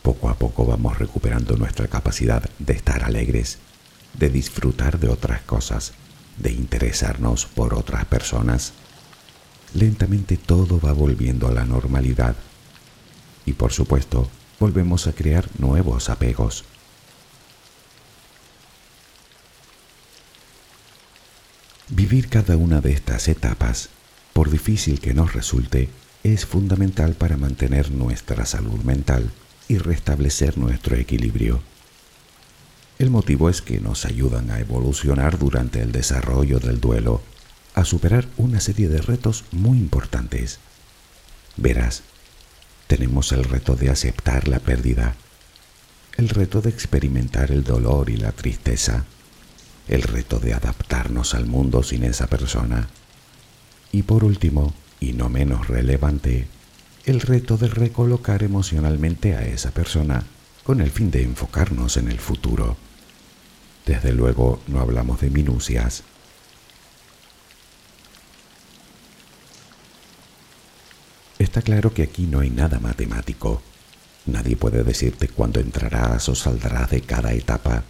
Poco 0.01 0.29
a 0.29 0.35
poco 0.35 0.65
vamos 0.65 0.97
recuperando 0.97 1.57
nuestra 1.57 1.89
capacidad 1.89 2.49
de 2.61 2.73
estar 2.73 3.03
alegres, 3.03 3.59
de 4.15 4.29
disfrutar 4.29 5.01
de 5.01 5.09
otras 5.09 5.43
cosas, 5.43 5.93
de 6.39 6.53
interesarnos 6.53 7.47
por 7.47 7.75
otras 7.75 8.05
personas. 8.05 8.73
Lentamente 9.75 10.37
todo 10.37 10.79
va 10.79 10.93
volviendo 10.93 11.49
a 11.49 11.53
la 11.53 11.65
normalidad. 11.65 12.37
Y 13.45 13.55
por 13.55 13.73
supuesto, 13.73 14.31
volvemos 14.61 15.09
a 15.09 15.13
crear 15.13 15.49
nuevos 15.59 16.11
apegos. 16.11 16.65
Vivir 21.89 22.29
cada 22.29 22.57
una 22.57 22.81
de 22.81 22.93
estas 22.93 23.27
etapas, 23.27 23.89
por 24.33 24.49
difícil 24.49 25.01
que 25.01 25.13
nos 25.13 25.33
resulte, 25.35 25.89
es 26.23 26.47
fundamental 26.47 27.15
para 27.15 27.37
mantener 27.37 27.91
nuestra 27.91 28.45
salud 28.45 28.81
mental 28.81 29.31
y 29.69 29.79
restablecer 29.79 30.59
nuestro 30.59 30.97
equilibrio. 30.97 31.61
El 32.99 33.11
motivo 33.11 33.49
es 33.49 33.63
que 33.63 33.81
nos 33.81 34.05
ayudan 34.05 34.51
a 34.51 34.61
evolucionar 34.61 35.39
durante 35.39 35.81
el 35.81 35.93
desarrollo 35.93 36.59
del 36.59 36.81
duelo, 36.81 37.23
a 37.75 37.85
superar 37.85 38.27
una 38.37 38.61
serie 38.61 38.89
de 38.89 39.01
retos 39.01 39.45
muy 39.53 39.79
importantes. 39.79 40.59
Verás, 41.57 42.03
tenemos 42.87 43.33
el 43.33 43.45
reto 43.45 43.77
de 43.77 43.89
aceptar 43.91 44.49
la 44.49 44.59
pérdida, 44.59 45.15
el 46.17 46.29
reto 46.29 46.61
de 46.61 46.71
experimentar 46.71 47.51
el 47.51 47.65
dolor 47.65 48.11
y 48.11 48.17
la 48.17 48.33
tristeza, 48.33 49.05
el 49.89 50.03
reto 50.03 50.39
de 50.39 50.53
adaptarnos 50.53 51.35
al 51.35 51.47
mundo 51.47 51.83
sin 51.83 52.05
esa 52.05 52.27
persona 52.27 52.89
y 53.93 54.03
por 54.03 54.25
último, 54.25 54.73
y 55.01 55.15
no 55.15 55.29
menos 55.29 55.67
relevante, 55.67 56.47
el 57.07 57.21
reto 57.21 57.57
de 57.57 57.69
recolocar 57.69 58.43
emocionalmente 58.43 59.35
a 59.35 59.43
esa 59.43 59.71
persona 59.71 60.25
con 60.63 60.81
el 60.81 60.91
fin 60.91 61.11
de 61.11 61.23
enfocarnos 61.23 61.97
en 61.97 62.11
el 62.11 62.21
futuro. 62.21 62.77
Desde 63.87 64.13
luego 64.13 64.61
no 64.69 64.81
hablamos 64.81 65.21
de 65.21 65.31
minucias, 65.31 66.05
Está 71.41 71.63
claro 71.63 71.95
que 71.95 72.03
aquí 72.03 72.27
no 72.27 72.41
hay 72.41 72.51
nada 72.51 72.79
matemático. 72.81 73.63
Nadie 74.27 74.57
puede 74.57 74.85
decirte 74.85 75.27
cuándo 75.27 75.59
entrarás 75.59 76.29
o 76.29 76.35
saldrás 76.35 76.91
de 76.91 77.01
cada 77.01 77.33
etapa, 77.33 77.83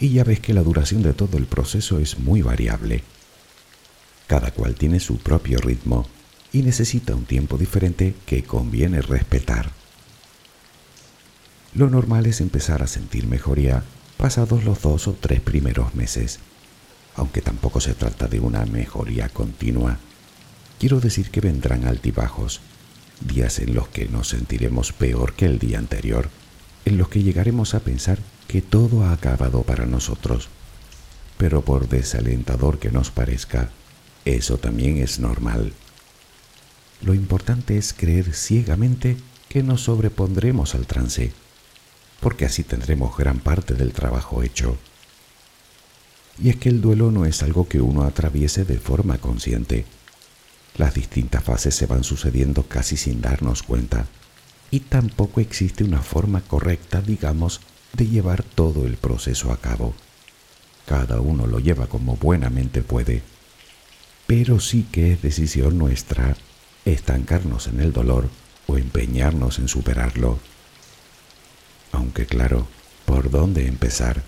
y 0.00 0.08
ya 0.08 0.24
ves 0.24 0.40
que 0.40 0.54
la 0.54 0.62
duración 0.62 1.02
de 1.02 1.12
todo 1.12 1.36
el 1.36 1.44
proceso 1.44 1.98
es 1.98 2.18
muy 2.18 2.40
variable. 2.40 3.04
Cada 4.26 4.52
cual 4.52 4.74
tiene 4.74 5.00
su 5.00 5.18
propio 5.18 5.58
ritmo 5.58 6.08
y 6.52 6.62
necesita 6.62 7.14
un 7.14 7.24
tiempo 7.24 7.58
diferente 7.58 8.14
que 8.26 8.42
conviene 8.42 9.02
respetar. 9.02 9.70
Lo 11.74 11.90
normal 11.90 12.26
es 12.26 12.40
empezar 12.40 12.82
a 12.82 12.86
sentir 12.86 13.26
mejoría 13.26 13.84
pasados 14.16 14.64
los 14.64 14.80
dos 14.82 15.06
o 15.06 15.12
tres 15.12 15.40
primeros 15.40 15.94
meses, 15.94 16.40
aunque 17.14 17.40
tampoco 17.42 17.80
se 17.80 17.94
trata 17.94 18.26
de 18.26 18.40
una 18.40 18.64
mejoría 18.66 19.28
continua. 19.28 19.98
Quiero 20.78 21.00
decir 21.00 21.30
que 21.30 21.40
vendrán 21.40 21.84
altibajos 21.84 22.60
días 23.20 23.58
en 23.58 23.74
los 23.74 23.88
que 23.88 24.08
nos 24.08 24.28
sentiremos 24.28 24.92
peor 24.92 25.34
que 25.34 25.46
el 25.46 25.58
día 25.58 25.78
anterior, 25.78 26.30
en 26.84 26.98
los 26.98 27.08
que 27.08 27.22
llegaremos 27.22 27.74
a 27.74 27.80
pensar 27.80 28.18
que 28.46 28.62
todo 28.62 29.04
ha 29.04 29.12
acabado 29.12 29.62
para 29.62 29.86
nosotros. 29.86 30.48
Pero 31.36 31.62
por 31.62 31.88
desalentador 31.88 32.78
que 32.78 32.90
nos 32.90 33.10
parezca, 33.10 33.70
eso 34.24 34.58
también 34.58 34.96
es 34.98 35.18
normal. 35.20 35.72
Lo 37.02 37.14
importante 37.14 37.78
es 37.78 37.92
creer 37.92 38.34
ciegamente 38.34 39.16
que 39.48 39.62
nos 39.62 39.82
sobrepondremos 39.82 40.74
al 40.74 40.86
trance. 40.86 41.32
porque 42.20 42.44
así 42.44 42.64
tendremos 42.64 43.16
gran 43.16 43.38
parte 43.38 43.74
del 43.74 43.92
trabajo 43.92 44.42
hecho. 44.42 44.76
Y 46.40 46.50
es 46.50 46.56
que 46.56 46.68
el 46.68 46.80
duelo 46.80 47.10
no 47.10 47.24
es 47.24 47.42
algo 47.42 47.68
que 47.68 47.80
uno 47.80 48.02
atraviese 48.02 48.64
de 48.64 48.78
forma 48.78 49.18
consciente. 49.18 49.84
Las 50.76 50.94
distintas 50.94 51.42
fases 51.42 51.74
se 51.74 51.86
van 51.86 52.04
sucediendo 52.04 52.64
casi 52.64 52.96
sin 52.96 53.20
darnos 53.20 53.62
cuenta, 53.62 54.06
y 54.70 54.80
tampoco 54.80 55.40
existe 55.40 55.82
una 55.82 56.02
forma 56.02 56.40
correcta, 56.42 57.00
digamos, 57.00 57.60
de 57.94 58.06
llevar 58.06 58.42
todo 58.42 58.86
el 58.86 58.96
proceso 58.96 59.50
a 59.50 59.56
cabo. 59.56 59.94
Cada 60.86 61.20
uno 61.20 61.46
lo 61.46 61.58
lleva 61.58 61.86
como 61.86 62.16
buenamente 62.16 62.82
puede, 62.82 63.22
pero 64.26 64.60
sí 64.60 64.86
que 64.90 65.12
es 65.12 65.22
decisión 65.22 65.78
nuestra 65.78 66.36
estancarnos 66.92 67.66
en 67.68 67.80
el 67.80 67.92
dolor 67.92 68.28
o 68.66 68.76
empeñarnos 68.76 69.58
en 69.58 69.68
superarlo. 69.68 70.38
Aunque 71.92 72.26
claro, 72.26 72.66
¿por 73.06 73.30
dónde 73.30 73.66
empezar? 73.66 74.22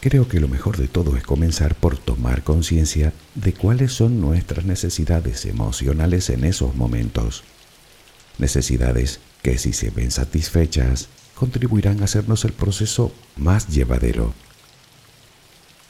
Creo 0.00 0.28
que 0.28 0.38
lo 0.38 0.46
mejor 0.46 0.76
de 0.76 0.86
todo 0.86 1.16
es 1.16 1.24
comenzar 1.24 1.74
por 1.74 1.98
tomar 1.98 2.44
conciencia 2.44 3.12
de 3.34 3.52
cuáles 3.52 3.92
son 3.92 4.20
nuestras 4.20 4.64
necesidades 4.64 5.44
emocionales 5.44 6.30
en 6.30 6.44
esos 6.44 6.76
momentos. 6.76 7.42
Necesidades 8.38 9.18
que 9.42 9.58
si 9.58 9.72
se 9.72 9.90
ven 9.90 10.12
satisfechas, 10.12 11.08
contribuirán 11.34 12.00
a 12.00 12.04
hacernos 12.04 12.44
el 12.44 12.52
proceso 12.52 13.12
más 13.36 13.68
llevadero. 13.68 14.34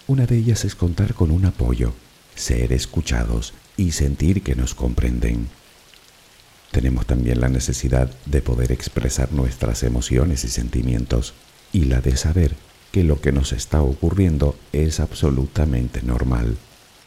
Una 0.09 0.25
de 0.25 0.39
ellas 0.39 0.65
es 0.65 0.75
contar 0.75 1.13
con 1.13 1.31
un 1.31 1.45
apoyo, 1.45 1.93
ser 2.35 2.73
escuchados 2.73 3.53
y 3.77 3.93
sentir 3.93 4.43
que 4.43 4.57
nos 4.57 4.75
comprenden. 4.75 5.49
Tenemos 6.71 7.05
también 7.05 7.43
la 7.43 7.51
necesidad 7.51 8.11
de 8.25 8.41
poder 8.41 8.73
expresar 8.73 9.31
nuestras 9.33 9.83
emociones 9.83 10.45
y 10.45 10.49
sentimientos 10.49 11.35
y 11.75 11.85
la 11.85 12.01
de 12.01 12.17
saber 12.17 12.57
que 12.91 13.05
lo 13.05 13.21
que 13.21 13.33
nos 13.33 13.53
está 13.53 13.83
ocurriendo 13.83 14.57
es 14.73 14.99
absolutamente 14.99 16.01
normal, 16.01 16.57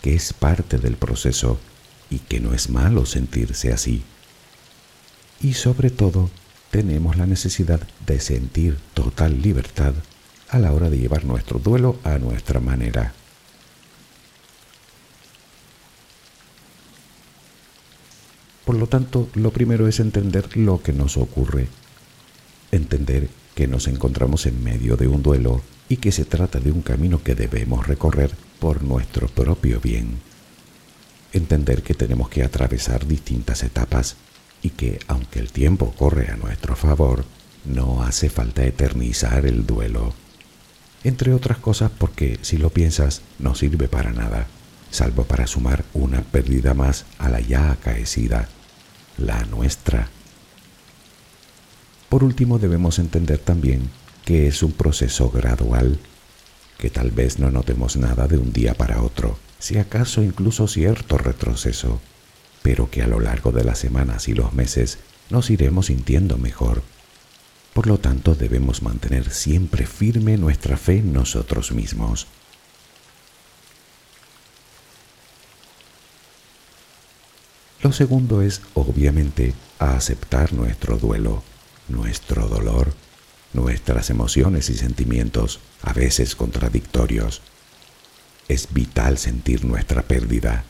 que 0.03 0.13
es 0.13 0.31
parte 0.31 0.77
del 0.77 0.95
proceso 0.95 1.59
y 2.11 2.19
que 2.19 2.39
no 2.39 2.53
es 2.53 2.69
malo 2.69 3.07
sentirse 3.07 3.73
así. 3.73 4.03
Y 5.41 5.53
sobre 5.53 5.89
todo, 5.89 6.29
tenemos 6.69 7.17
la 7.17 7.25
necesidad 7.25 7.81
de 8.05 8.19
sentir 8.19 8.77
total 8.93 9.41
libertad 9.41 9.95
a 10.51 10.59
la 10.59 10.73
hora 10.73 10.89
de 10.89 10.97
llevar 10.97 11.23
nuestro 11.23 11.59
duelo 11.59 11.97
a 12.03 12.17
nuestra 12.17 12.59
manera. 12.59 13.13
Por 18.65 18.75
lo 18.75 18.87
tanto, 18.87 19.29
lo 19.33 19.51
primero 19.51 19.87
es 19.87 19.99
entender 19.99 20.55
lo 20.57 20.83
que 20.83 20.93
nos 20.93 21.17
ocurre, 21.17 21.67
entender 22.71 23.29
que 23.55 23.67
nos 23.67 23.87
encontramos 23.87 24.45
en 24.45 24.63
medio 24.63 24.97
de 24.97 25.07
un 25.07 25.23
duelo 25.23 25.61
y 25.89 25.97
que 25.97 26.11
se 26.11 26.25
trata 26.25 26.59
de 26.59 26.71
un 26.71 26.81
camino 26.81 27.23
que 27.23 27.35
debemos 27.35 27.87
recorrer 27.87 28.31
por 28.59 28.83
nuestro 28.83 29.27
propio 29.27 29.79
bien. 29.79 30.19
Entender 31.33 31.81
que 31.81 31.93
tenemos 31.93 32.29
que 32.29 32.43
atravesar 32.43 33.07
distintas 33.07 33.63
etapas 33.63 34.17
y 34.61 34.71
que, 34.71 34.99
aunque 35.07 35.39
el 35.39 35.51
tiempo 35.51 35.93
corre 35.97 36.29
a 36.29 36.35
nuestro 36.35 36.75
favor, 36.75 37.23
no 37.65 38.03
hace 38.03 38.29
falta 38.29 38.65
eternizar 38.65 39.45
el 39.45 39.65
duelo. 39.65 40.13
Entre 41.03 41.33
otras 41.33 41.57
cosas 41.57 41.91
porque, 41.97 42.37
si 42.41 42.57
lo 42.57 42.69
piensas, 42.69 43.21
no 43.39 43.55
sirve 43.55 43.87
para 43.87 44.11
nada, 44.11 44.47
salvo 44.91 45.23
para 45.23 45.47
sumar 45.47 45.83
una 45.93 46.21
pérdida 46.21 46.73
más 46.73 47.05
a 47.17 47.29
la 47.29 47.39
ya 47.39 47.71
acaecida, 47.71 48.49
la 49.17 49.43
nuestra. 49.45 50.09
Por 52.09 52.23
último, 52.23 52.59
debemos 52.59 52.99
entender 52.99 53.39
también 53.39 53.89
que 54.25 54.47
es 54.47 54.61
un 54.61 54.73
proceso 54.73 55.31
gradual, 55.31 55.97
que 56.77 56.89
tal 56.89 57.11
vez 57.11 57.39
no 57.39 57.49
notemos 57.49 57.97
nada 57.97 58.27
de 58.27 58.37
un 58.37 58.53
día 58.53 58.73
para 58.75 59.01
otro, 59.01 59.39
si 59.59 59.77
acaso 59.77 60.21
incluso 60.21 60.67
cierto 60.67 61.17
retroceso, 61.17 61.99
pero 62.61 62.89
que 62.89 63.01
a 63.01 63.07
lo 63.07 63.19
largo 63.19 63.51
de 63.51 63.63
las 63.63 63.79
semanas 63.79 64.27
y 64.27 64.33
los 64.33 64.53
meses 64.53 64.99
nos 65.29 65.49
iremos 65.49 65.87
sintiendo 65.87 66.37
mejor. 66.37 66.83
Por 67.73 67.87
lo 67.87 67.99
tanto, 67.99 68.35
debemos 68.35 68.81
mantener 68.81 69.31
siempre 69.31 69.85
firme 69.85 70.37
nuestra 70.37 70.77
fe 70.77 70.97
en 70.97 71.13
nosotros 71.13 71.71
mismos. 71.71 72.27
Lo 77.81 77.91
segundo 77.91 78.41
es, 78.41 78.61
obviamente, 78.73 79.53
aceptar 79.79 80.53
nuestro 80.53 80.97
duelo 80.97 81.43
nuestro 81.91 82.47
dolor, 82.47 82.93
nuestras 83.53 84.09
emociones 84.09 84.69
y 84.69 84.75
sentimientos, 84.75 85.59
a 85.81 85.93
veces 85.93 86.35
contradictorios. 86.35 87.41
Es 88.47 88.73
vital 88.73 89.17
sentir 89.17 89.65
nuestra 89.65 90.01
pérdida, 90.03 90.63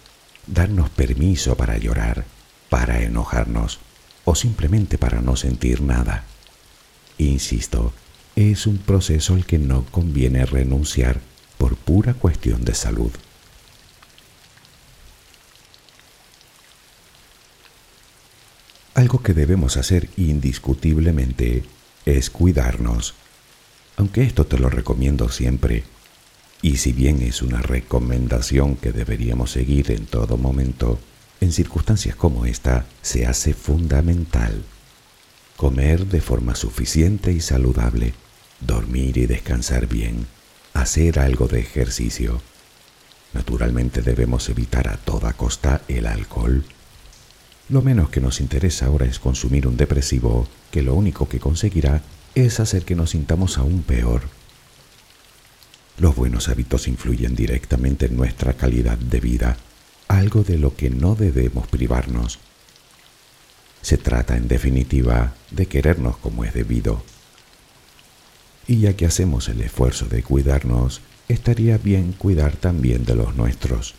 darnos 0.48 0.90
permiso 0.90 1.56
para 1.56 1.78
llorar, 1.78 2.26
para 2.70 3.02
enojarnos 3.02 3.80
o 4.26 4.36
simplemente 4.36 4.98
para 4.98 5.22
no 5.22 5.36
sentir 5.36 5.82
nada. 5.82 6.26
Insisto, 7.22 7.94
es 8.36 8.66
un 8.66 8.80
proceso 8.80 9.36
al 9.36 9.46
que 9.46 9.60
no 9.60 9.86
conviene 9.92 10.44
renunciar 10.44 11.22
por 11.60 11.76
pura 11.76 12.16
cuestión 12.16 12.66
de 12.66 12.74
salud. 12.74 13.12
Algo 18.96 19.22
que 19.22 19.36
debemos 19.36 19.78
hacer 19.78 20.10
indiscutiblemente 20.18 21.64
es 22.08 22.32
cuidarnos, 22.32 23.14
aunque 23.98 24.24
esto 24.24 24.48
te 24.48 24.58
lo 24.58 24.72
recomiendo 24.72 25.30
siempre, 25.30 25.84
y 26.64 26.78
si 26.78 26.92
bien 26.92 27.22
es 27.22 27.44
una 27.44 27.62
recomendación 27.62 28.76
que 28.76 28.92
deberíamos 28.92 29.52
seguir 29.52 29.92
en 29.92 30.08
todo 30.08 30.38
momento, 30.38 31.00
en 31.40 31.52
circunstancias 31.52 32.16
como 32.16 32.48
esta 32.48 32.88
se 33.04 33.28
hace 33.28 33.54
fundamental. 33.54 34.64
Comer 35.62 36.08
de 36.08 36.22
forma 36.22 36.56
suficiente 36.56 37.32
y 37.32 37.40
saludable, 37.40 38.16
dormir 38.60 39.18
y 39.18 39.28
descansar 39.28 39.86
bien, 39.86 40.26
hacer 40.74 41.20
algo 41.20 41.48
de 41.48 41.60
ejercicio. 41.60 42.42
Naturalmente 43.34 44.02
debemos 44.02 44.50
evitar 44.50 44.88
a 44.88 44.98
toda 44.98 45.34
costa 45.34 45.84
el 45.88 46.08
alcohol 46.08 46.66
lo 47.72 47.82
menos 47.82 48.10
que 48.10 48.20
nos 48.20 48.42
interesa 48.42 48.88
ahora 48.88 49.06
es 49.06 49.18
consumir 49.18 49.66
un 49.66 49.78
depresivo 49.78 50.46
que 50.72 50.82
lo 50.82 50.94
único 50.94 51.30
que 51.30 51.40
conseguirá 51.40 52.02
es 52.36 52.60
hacer 52.60 52.84
que 52.84 52.96
nos 52.96 53.12
sintamos 53.12 53.58
aún 53.58 53.84
peor. 53.84 54.24
Los 55.98 56.14
buenos 56.14 56.50
hábitos 56.50 56.90
influyen 56.90 57.34
directamente 57.34 58.08
en 58.08 58.18
nuestra 58.18 58.56
calidad 58.56 58.98
de 58.98 59.22
vida, 59.22 59.56
algo 60.10 60.44
de 60.44 60.58
lo 60.58 60.76
que 60.76 60.90
no 60.90 61.16
debemos 61.16 61.66
privarnos. 61.68 62.40
Se 63.82 63.98
trata, 63.98 64.38
en 64.38 64.48
definitiva, 64.48 65.34
de 65.50 65.66
querernos 65.66 66.18
como 66.18 66.44
es 66.44 66.54
debido. 66.54 67.04
Y 68.68 68.80
ya 68.82 68.94
que 68.94 69.06
hacemos 69.06 69.50
el 69.50 69.62
esfuerzo 69.62 70.06
de 70.06 70.24
cuidarnos, 70.24 71.02
estaría 71.28 71.78
bien 71.78 72.14
cuidar 72.14 72.56
también 72.56 73.06
de 73.06 73.16
los 73.16 73.36
nuestros 73.36 73.96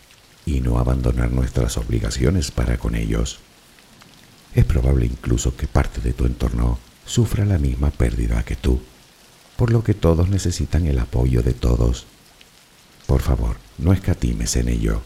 y 0.47 0.61
no 0.61 0.79
abandonar 0.79 1.33
nuestras 1.33 1.77
obligaciones 1.77 2.51
para 2.51 2.79
con 2.79 2.95
ellos. 2.95 3.41
Es 4.55 4.65
probable 4.65 5.07
incluso 5.07 5.57
que 5.57 5.67
parte 5.67 6.01
de 6.01 6.13
tu 6.13 6.27
entorno 6.27 6.79
sufra 7.07 7.45
la 7.45 7.59
misma 7.59 7.91
pérdida 7.91 8.45
que 8.45 8.57
tú, 8.57 8.81
por 9.57 9.73
lo 9.73 9.83
que 9.83 9.95
todos 9.95 10.29
necesitan 10.29 10.87
el 10.87 10.99
apoyo 10.99 11.43
de 11.43 11.55
todos. 11.55 12.07
Por 13.07 13.21
favor, 13.21 13.57
no 13.79 13.93
escatimes 13.93 14.57
en 14.57 14.69
ello. 14.69 15.03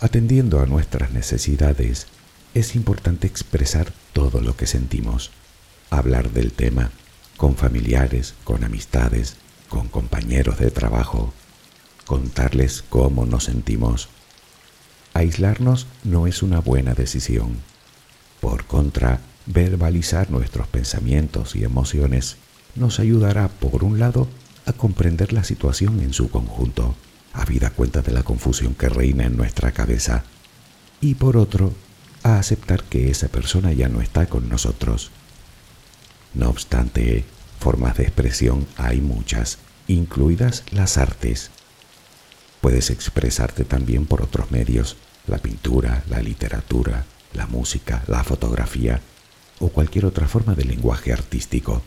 Atendiendo 0.00 0.60
a 0.60 0.66
nuestras 0.66 1.10
necesidades, 1.10 2.06
es 2.54 2.76
importante 2.76 3.26
expresar 3.26 3.92
todo 4.12 4.40
lo 4.40 4.56
que 4.56 4.68
sentimos, 4.68 5.32
hablar 5.90 6.30
del 6.30 6.52
tema 6.52 6.92
con 7.36 7.56
familiares, 7.56 8.34
con 8.44 8.62
amistades, 8.62 9.36
con 9.68 9.88
compañeros 9.88 10.58
de 10.58 10.70
trabajo, 10.70 11.32
contarles 12.06 12.84
cómo 12.88 13.26
nos 13.26 13.44
sentimos. 13.44 14.08
Aislarnos 15.14 15.88
no 16.04 16.28
es 16.28 16.44
una 16.44 16.60
buena 16.60 16.94
decisión. 16.94 17.58
Por 18.40 18.66
contra, 18.66 19.20
verbalizar 19.46 20.30
nuestros 20.30 20.68
pensamientos 20.68 21.56
y 21.56 21.64
emociones 21.64 22.36
nos 22.76 23.00
ayudará, 23.00 23.48
por 23.48 23.82
un 23.82 23.98
lado, 23.98 24.28
a 24.64 24.72
comprender 24.72 25.32
la 25.32 25.42
situación 25.42 26.00
en 26.00 26.12
su 26.12 26.30
conjunto, 26.30 26.94
habida 27.32 27.70
cuenta 27.70 28.02
de 28.02 28.12
la 28.12 28.22
confusión 28.22 28.74
que 28.74 28.88
reina 28.88 29.24
en 29.24 29.36
nuestra 29.36 29.72
cabeza, 29.72 30.24
y 31.00 31.14
por 31.14 31.36
otro, 31.36 31.72
a 32.22 32.38
aceptar 32.38 32.84
que 32.84 33.10
esa 33.10 33.28
persona 33.28 33.72
ya 33.72 33.88
no 33.88 34.00
está 34.00 34.26
con 34.26 34.48
nosotros. 34.48 35.10
No 36.34 36.48
obstante, 36.48 37.24
formas 37.60 37.96
de 37.96 38.04
expresión 38.04 38.66
hay 38.76 39.00
muchas, 39.00 39.58
incluidas 39.86 40.64
las 40.72 40.98
artes, 40.98 41.50
Puedes 42.60 42.90
expresarte 42.90 43.64
también 43.64 44.06
por 44.06 44.22
otros 44.22 44.50
medios, 44.50 44.96
la 45.26 45.38
pintura, 45.38 46.02
la 46.08 46.20
literatura, 46.20 47.04
la 47.32 47.46
música, 47.46 48.02
la 48.08 48.24
fotografía 48.24 49.00
o 49.60 49.68
cualquier 49.68 50.06
otra 50.06 50.26
forma 50.26 50.54
de 50.54 50.64
lenguaje 50.64 51.12
artístico. 51.12 51.82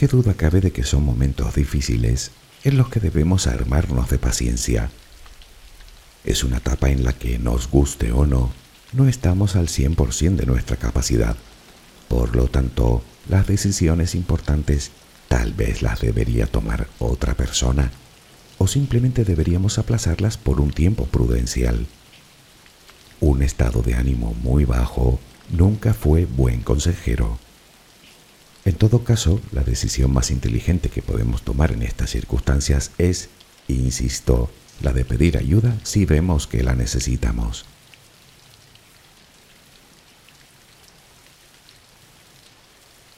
¿Qué 0.00 0.06
duda 0.08 0.32
cabe 0.32 0.62
de 0.62 0.70
que 0.70 0.82
son 0.82 1.04
momentos 1.04 1.56
difíciles 1.56 2.30
en 2.64 2.78
los 2.78 2.88
que 2.88 3.00
debemos 3.00 3.46
armarnos 3.46 4.08
de 4.08 4.18
paciencia? 4.18 4.90
Es 6.24 6.42
una 6.42 6.56
etapa 6.56 6.88
en 6.88 7.04
la 7.04 7.12
que, 7.12 7.38
nos 7.38 7.68
guste 7.70 8.10
o 8.10 8.24
no, 8.24 8.50
no 8.94 9.06
estamos 9.08 9.56
al 9.56 9.68
100% 9.68 10.36
de 10.36 10.46
nuestra 10.46 10.78
capacidad. 10.78 11.36
Por 12.08 12.34
lo 12.34 12.48
tanto, 12.48 13.02
las 13.28 13.46
decisiones 13.46 14.14
importantes 14.14 14.90
tal 15.28 15.52
vez 15.52 15.82
las 15.82 16.00
debería 16.00 16.46
tomar 16.46 16.88
otra 16.98 17.34
persona 17.34 17.90
o 18.56 18.66
simplemente 18.66 19.26
deberíamos 19.26 19.78
aplazarlas 19.78 20.38
por 20.38 20.62
un 20.62 20.70
tiempo 20.70 21.04
prudencial. 21.04 21.86
Un 23.20 23.42
estado 23.42 23.82
de 23.82 23.96
ánimo 23.96 24.32
muy 24.32 24.64
bajo 24.64 25.20
nunca 25.50 25.92
fue 25.92 26.24
buen 26.24 26.62
consejero. 26.62 27.38
En 28.64 28.74
todo 28.74 29.04
caso, 29.04 29.40
la 29.52 29.62
decisión 29.62 30.12
más 30.12 30.30
inteligente 30.30 30.90
que 30.90 31.02
podemos 31.02 31.42
tomar 31.42 31.72
en 31.72 31.82
estas 31.82 32.10
circunstancias 32.10 32.90
es, 32.98 33.30
insisto, 33.68 34.50
la 34.82 34.92
de 34.92 35.04
pedir 35.04 35.38
ayuda 35.38 35.78
si 35.82 36.04
vemos 36.04 36.46
que 36.46 36.62
la 36.62 36.74
necesitamos. 36.74 37.64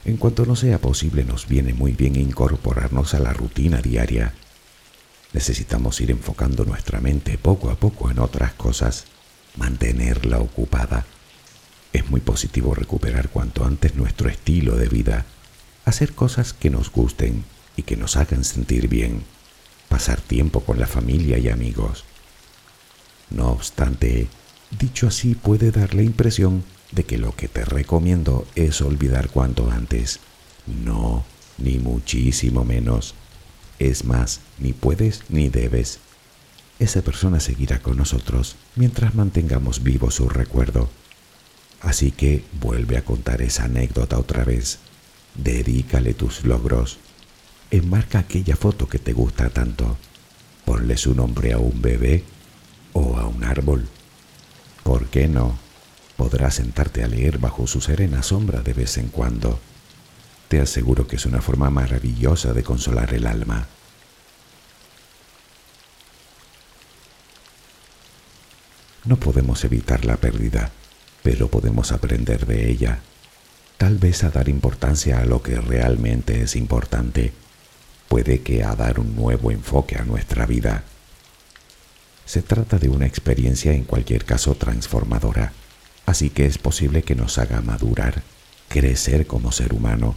En 0.05 0.17
cuanto 0.17 0.45
no 0.45 0.55
sea 0.55 0.79
posible, 0.79 1.23
nos 1.23 1.47
viene 1.47 1.73
muy 1.73 1.93
bien 1.93 2.15
incorporarnos 2.15 3.13
a 3.13 3.19
la 3.19 3.33
rutina 3.33 3.81
diaria. 3.81 4.33
Necesitamos 5.33 5.99
ir 6.01 6.11
enfocando 6.11 6.65
nuestra 6.65 6.99
mente 6.99 7.37
poco 7.37 7.69
a 7.69 7.75
poco 7.75 8.11
en 8.11 8.19
otras 8.19 8.53
cosas, 8.53 9.05
mantenerla 9.57 10.39
ocupada 10.39 11.05
es 11.93 12.09
muy 12.09 12.21
positivo 12.21 12.73
recuperar 12.73 13.29
cuanto 13.29 13.65
antes 13.65 13.95
nuestro 13.95 14.27
estilo 14.27 14.75
de 14.75 14.89
vida, 14.89 15.25
hacer 15.85 16.13
cosas 16.13 16.53
que 16.53 16.69
nos 16.69 16.91
gusten 16.91 17.43
y 17.75 17.83
que 17.83 17.97
nos 17.97 18.15
hagan 18.17 18.43
sentir 18.43 18.87
bien, 18.87 19.23
pasar 19.89 20.21
tiempo 20.21 20.61
con 20.61 20.79
la 20.79 20.87
familia 20.87 21.37
y 21.37 21.49
amigos. 21.49 22.05
No 23.29 23.49
obstante, 23.49 24.27
dicho 24.79 25.07
así 25.07 25.35
puede 25.35 25.71
dar 25.71 25.93
la 25.93 26.03
impresión 26.03 26.63
de 26.91 27.03
que 27.03 27.17
lo 27.17 27.35
que 27.35 27.47
te 27.47 27.65
recomiendo 27.65 28.47
es 28.55 28.81
olvidar 28.81 29.29
cuanto 29.29 29.71
antes. 29.71 30.19
No, 30.67 31.23
ni 31.57 31.79
muchísimo 31.79 32.63
menos. 32.63 33.15
Es 33.79 34.05
más, 34.05 34.41
ni 34.59 34.73
puedes 34.73 35.23
ni 35.29 35.49
debes. 35.49 35.99
Esa 36.79 37.01
persona 37.01 37.39
seguirá 37.39 37.79
con 37.79 37.97
nosotros 37.97 38.55
mientras 38.75 39.15
mantengamos 39.15 39.83
vivo 39.83 40.11
su 40.11 40.29
recuerdo 40.29 40.89
Así 41.83 42.11
que 42.11 42.43
vuelve 42.61 42.97
a 42.97 43.03
contar 43.03 43.41
esa 43.41 43.65
anécdota 43.65 44.17
otra 44.17 44.45
vez. 44.45 44.79
Dedícale 45.35 46.13
tus 46.13 46.43
logros. 46.43 46.99
Enmarca 47.71 48.19
aquella 48.19 48.55
foto 48.55 48.87
que 48.87 48.99
te 48.99 49.13
gusta 49.13 49.49
tanto. 49.49 49.97
Ponle 50.65 50.97
su 50.97 51.15
nombre 51.15 51.53
a 51.53 51.57
un 51.57 51.81
bebé 51.81 52.23
o 52.93 53.17
a 53.17 53.27
un 53.27 53.43
árbol. 53.43 53.87
¿Por 54.83 55.07
qué 55.07 55.27
no? 55.27 55.57
Podrás 56.17 56.55
sentarte 56.55 57.03
a 57.03 57.07
leer 57.07 57.39
bajo 57.39 57.67
su 57.67 57.81
serena 57.81 58.21
sombra 58.21 58.61
de 58.61 58.73
vez 58.73 58.97
en 58.97 59.07
cuando. 59.07 59.59
Te 60.47 60.61
aseguro 60.61 61.07
que 61.07 61.15
es 61.15 61.25
una 61.25 61.41
forma 61.41 61.69
maravillosa 61.69 62.53
de 62.53 62.63
consolar 62.63 63.13
el 63.13 63.25
alma. 63.25 63.67
No 69.05 69.17
podemos 69.17 69.63
evitar 69.65 70.05
la 70.05 70.17
pérdida 70.17 70.71
pero 71.23 71.47
podemos 71.47 71.91
aprender 71.93 72.45
de 72.45 72.69
ella, 72.69 72.99
tal 73.83 73.97
vez 73.97 74.23
a 74.23 74.29
dar 74.29 74.47
importancia 74.47 75.19
a 75.19 75.25
lo 75.25 75.43
que 75.43 75.59
realmente 75.59 76.41
es 76.41 76.55
importante, 76.55 77.33
puede 78.07 78.39
que 78.39 78.63
a 78.63 78.77
dar 78.77 78.97
un 78.97 79.13
nuevo 79.13 79.51
enfoque 79.51 79.97
a 79.97 80.05
nuestra 80.05 80.45
vida. 80.45 80.85
Se 82.23 82.41
trata 82.41 82.79
de 82.79 82.87
una 82.87 83.07
experiencia 83.07 83.73
en 83.73 83.83
cualquier 83.83 84.23
caso 84.23 84.55
transformadora, 84.55 85.51
así 86.05 86.29
que 86.29 86.45
es 86.45 86.57
posible 86.57 87.03
que 87.03 87.13
nos 87.13 87.37
haga 87.37 87.59
madurar, 87.59 88.23
crecer 88.69 89.27
como 89.27 89.51
ser 89.51 89.73
humano. 89.73 90.15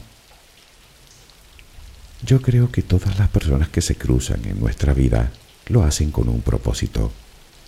Yo 2.25 2.41
creo 2.43 2.71
que 2.71 2.83
todas 2.83 3.19
las 3.19 3.31
personas 3.31 3.69
que 3.69 3.81
se 3.81 3.97
cruzan 3.97 4.45
en 4.45 4.61
nuestra 4.61 4.95
vida 4.95 5.33
lo 5.67 5.83
hacen 5.83 6.13
con 6.13 6.29
un 6.29 6.41
propósito. 6.41 7.11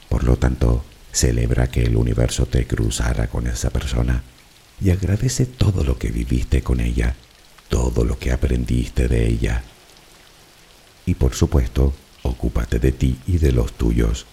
Por 0.09 0.23
lo 0.23 0.37
tanto, 0.37 0.85
Celebra 1.11 1.69
que 1.69 1.83
el 1.83 1.97
universo 1.97 2.47
te 2.47 2.69
cruzara 2.69 3.27
con 3.27 3.49
esa 3.49 3.71
persona 3.71 4.23
y 4.81 4.91
agradece 4.91 5.47
todo 5.47 5.85
lo 5.85 5.99
que 5.99 6.11
viviste 6.11 6.63
con 6.63 6.81
ella, 6.81 7.15
todo 7.69 8.05
lo 8.05 8.19
que 8.19 8.33
aprendiste 8.33 9.09
de 9.09 9.27
ella. 9.27 9.63
Y 11.07 11.15
por 11.15 11.35
supuesto, 11.35 11.95
ocúpate 12.23 12.79
de 12.79 12.93
ti 12.93 13.19
y 13.27 13.39
de 13.39 13.53
los 13.53 13.73
tuyos, 13.73 14.27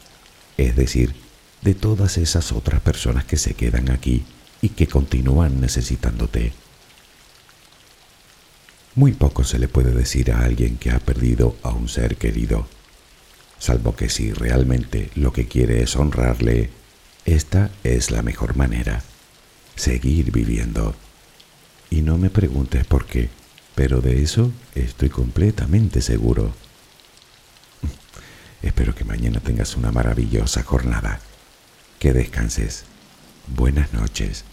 es 0.57 0.75
decir, 0.75 1.15
de 1.61 1.73
todas 1.73 2.17
esas 2.17 2.51
otras 2.51 2.81
personas 2.81 3.25
que 3.25 3.37
se 3.37 3.53
quedan 3.53 3.89
aquí 3.89 4.23
y 4.61 4.69
que 4.69 4.87
continúan 4.87 5.59
necesitándote. 5.61 6.53
Muy 8.95 9.13
poco 9.13 9.43
se 9.43 9.59
le 9.59 9.67
puede 9.67 9.91
decir 9.91 10.31
a 10.31 10.43
alguien 10.43 10.77
que 10.77 10.91
ha 10.91 10.99
perdido 10.99 11.55
a 11.63 11.69
un 11.71 11.89
ser 11.89 12.17
querido 12.17 12.67
salvo 13.59 13.95
que 13.95 14.09
si 14.09 14.31
realmente 14.31 15.09
lo 15.15 15.33
que 15.33 15.47
quiere 15.47 15.81
es 15.81 15.95
honrarle, 15.95 16.69
esta 17.25 17.71
es 17.83 18.11
la 18.11 18.21
mejor 18.21 18.55
manera. 18.55 19.01
Seguir 19.75 20.31
viviendo. 20.31 20.95
Y 21.89 22.01
no 22.01 22.17
me 22.17 22.29
preguntes 22.29 22.85
por 22.85 23.05
qué, 23.05 23.29
pero 23.75 24.01
de 24.01 24.21
eso 24.23 24.51
estoy 24.73 25.09
completamente 25.09 26.01
seguro. 26.01 26.53
Espero 28.61 28.95
que 28.95 29.03
mañana 29.03 29.39
tengas 29.39 29.75
una 29.75 29.91
maravillosa 29.91 30.63
jornada. 30.63 31.19
Que 31.99 32.13
descanses. 32.13 32.85
Buenas 33.47 33.93
noches. 33.93 34.43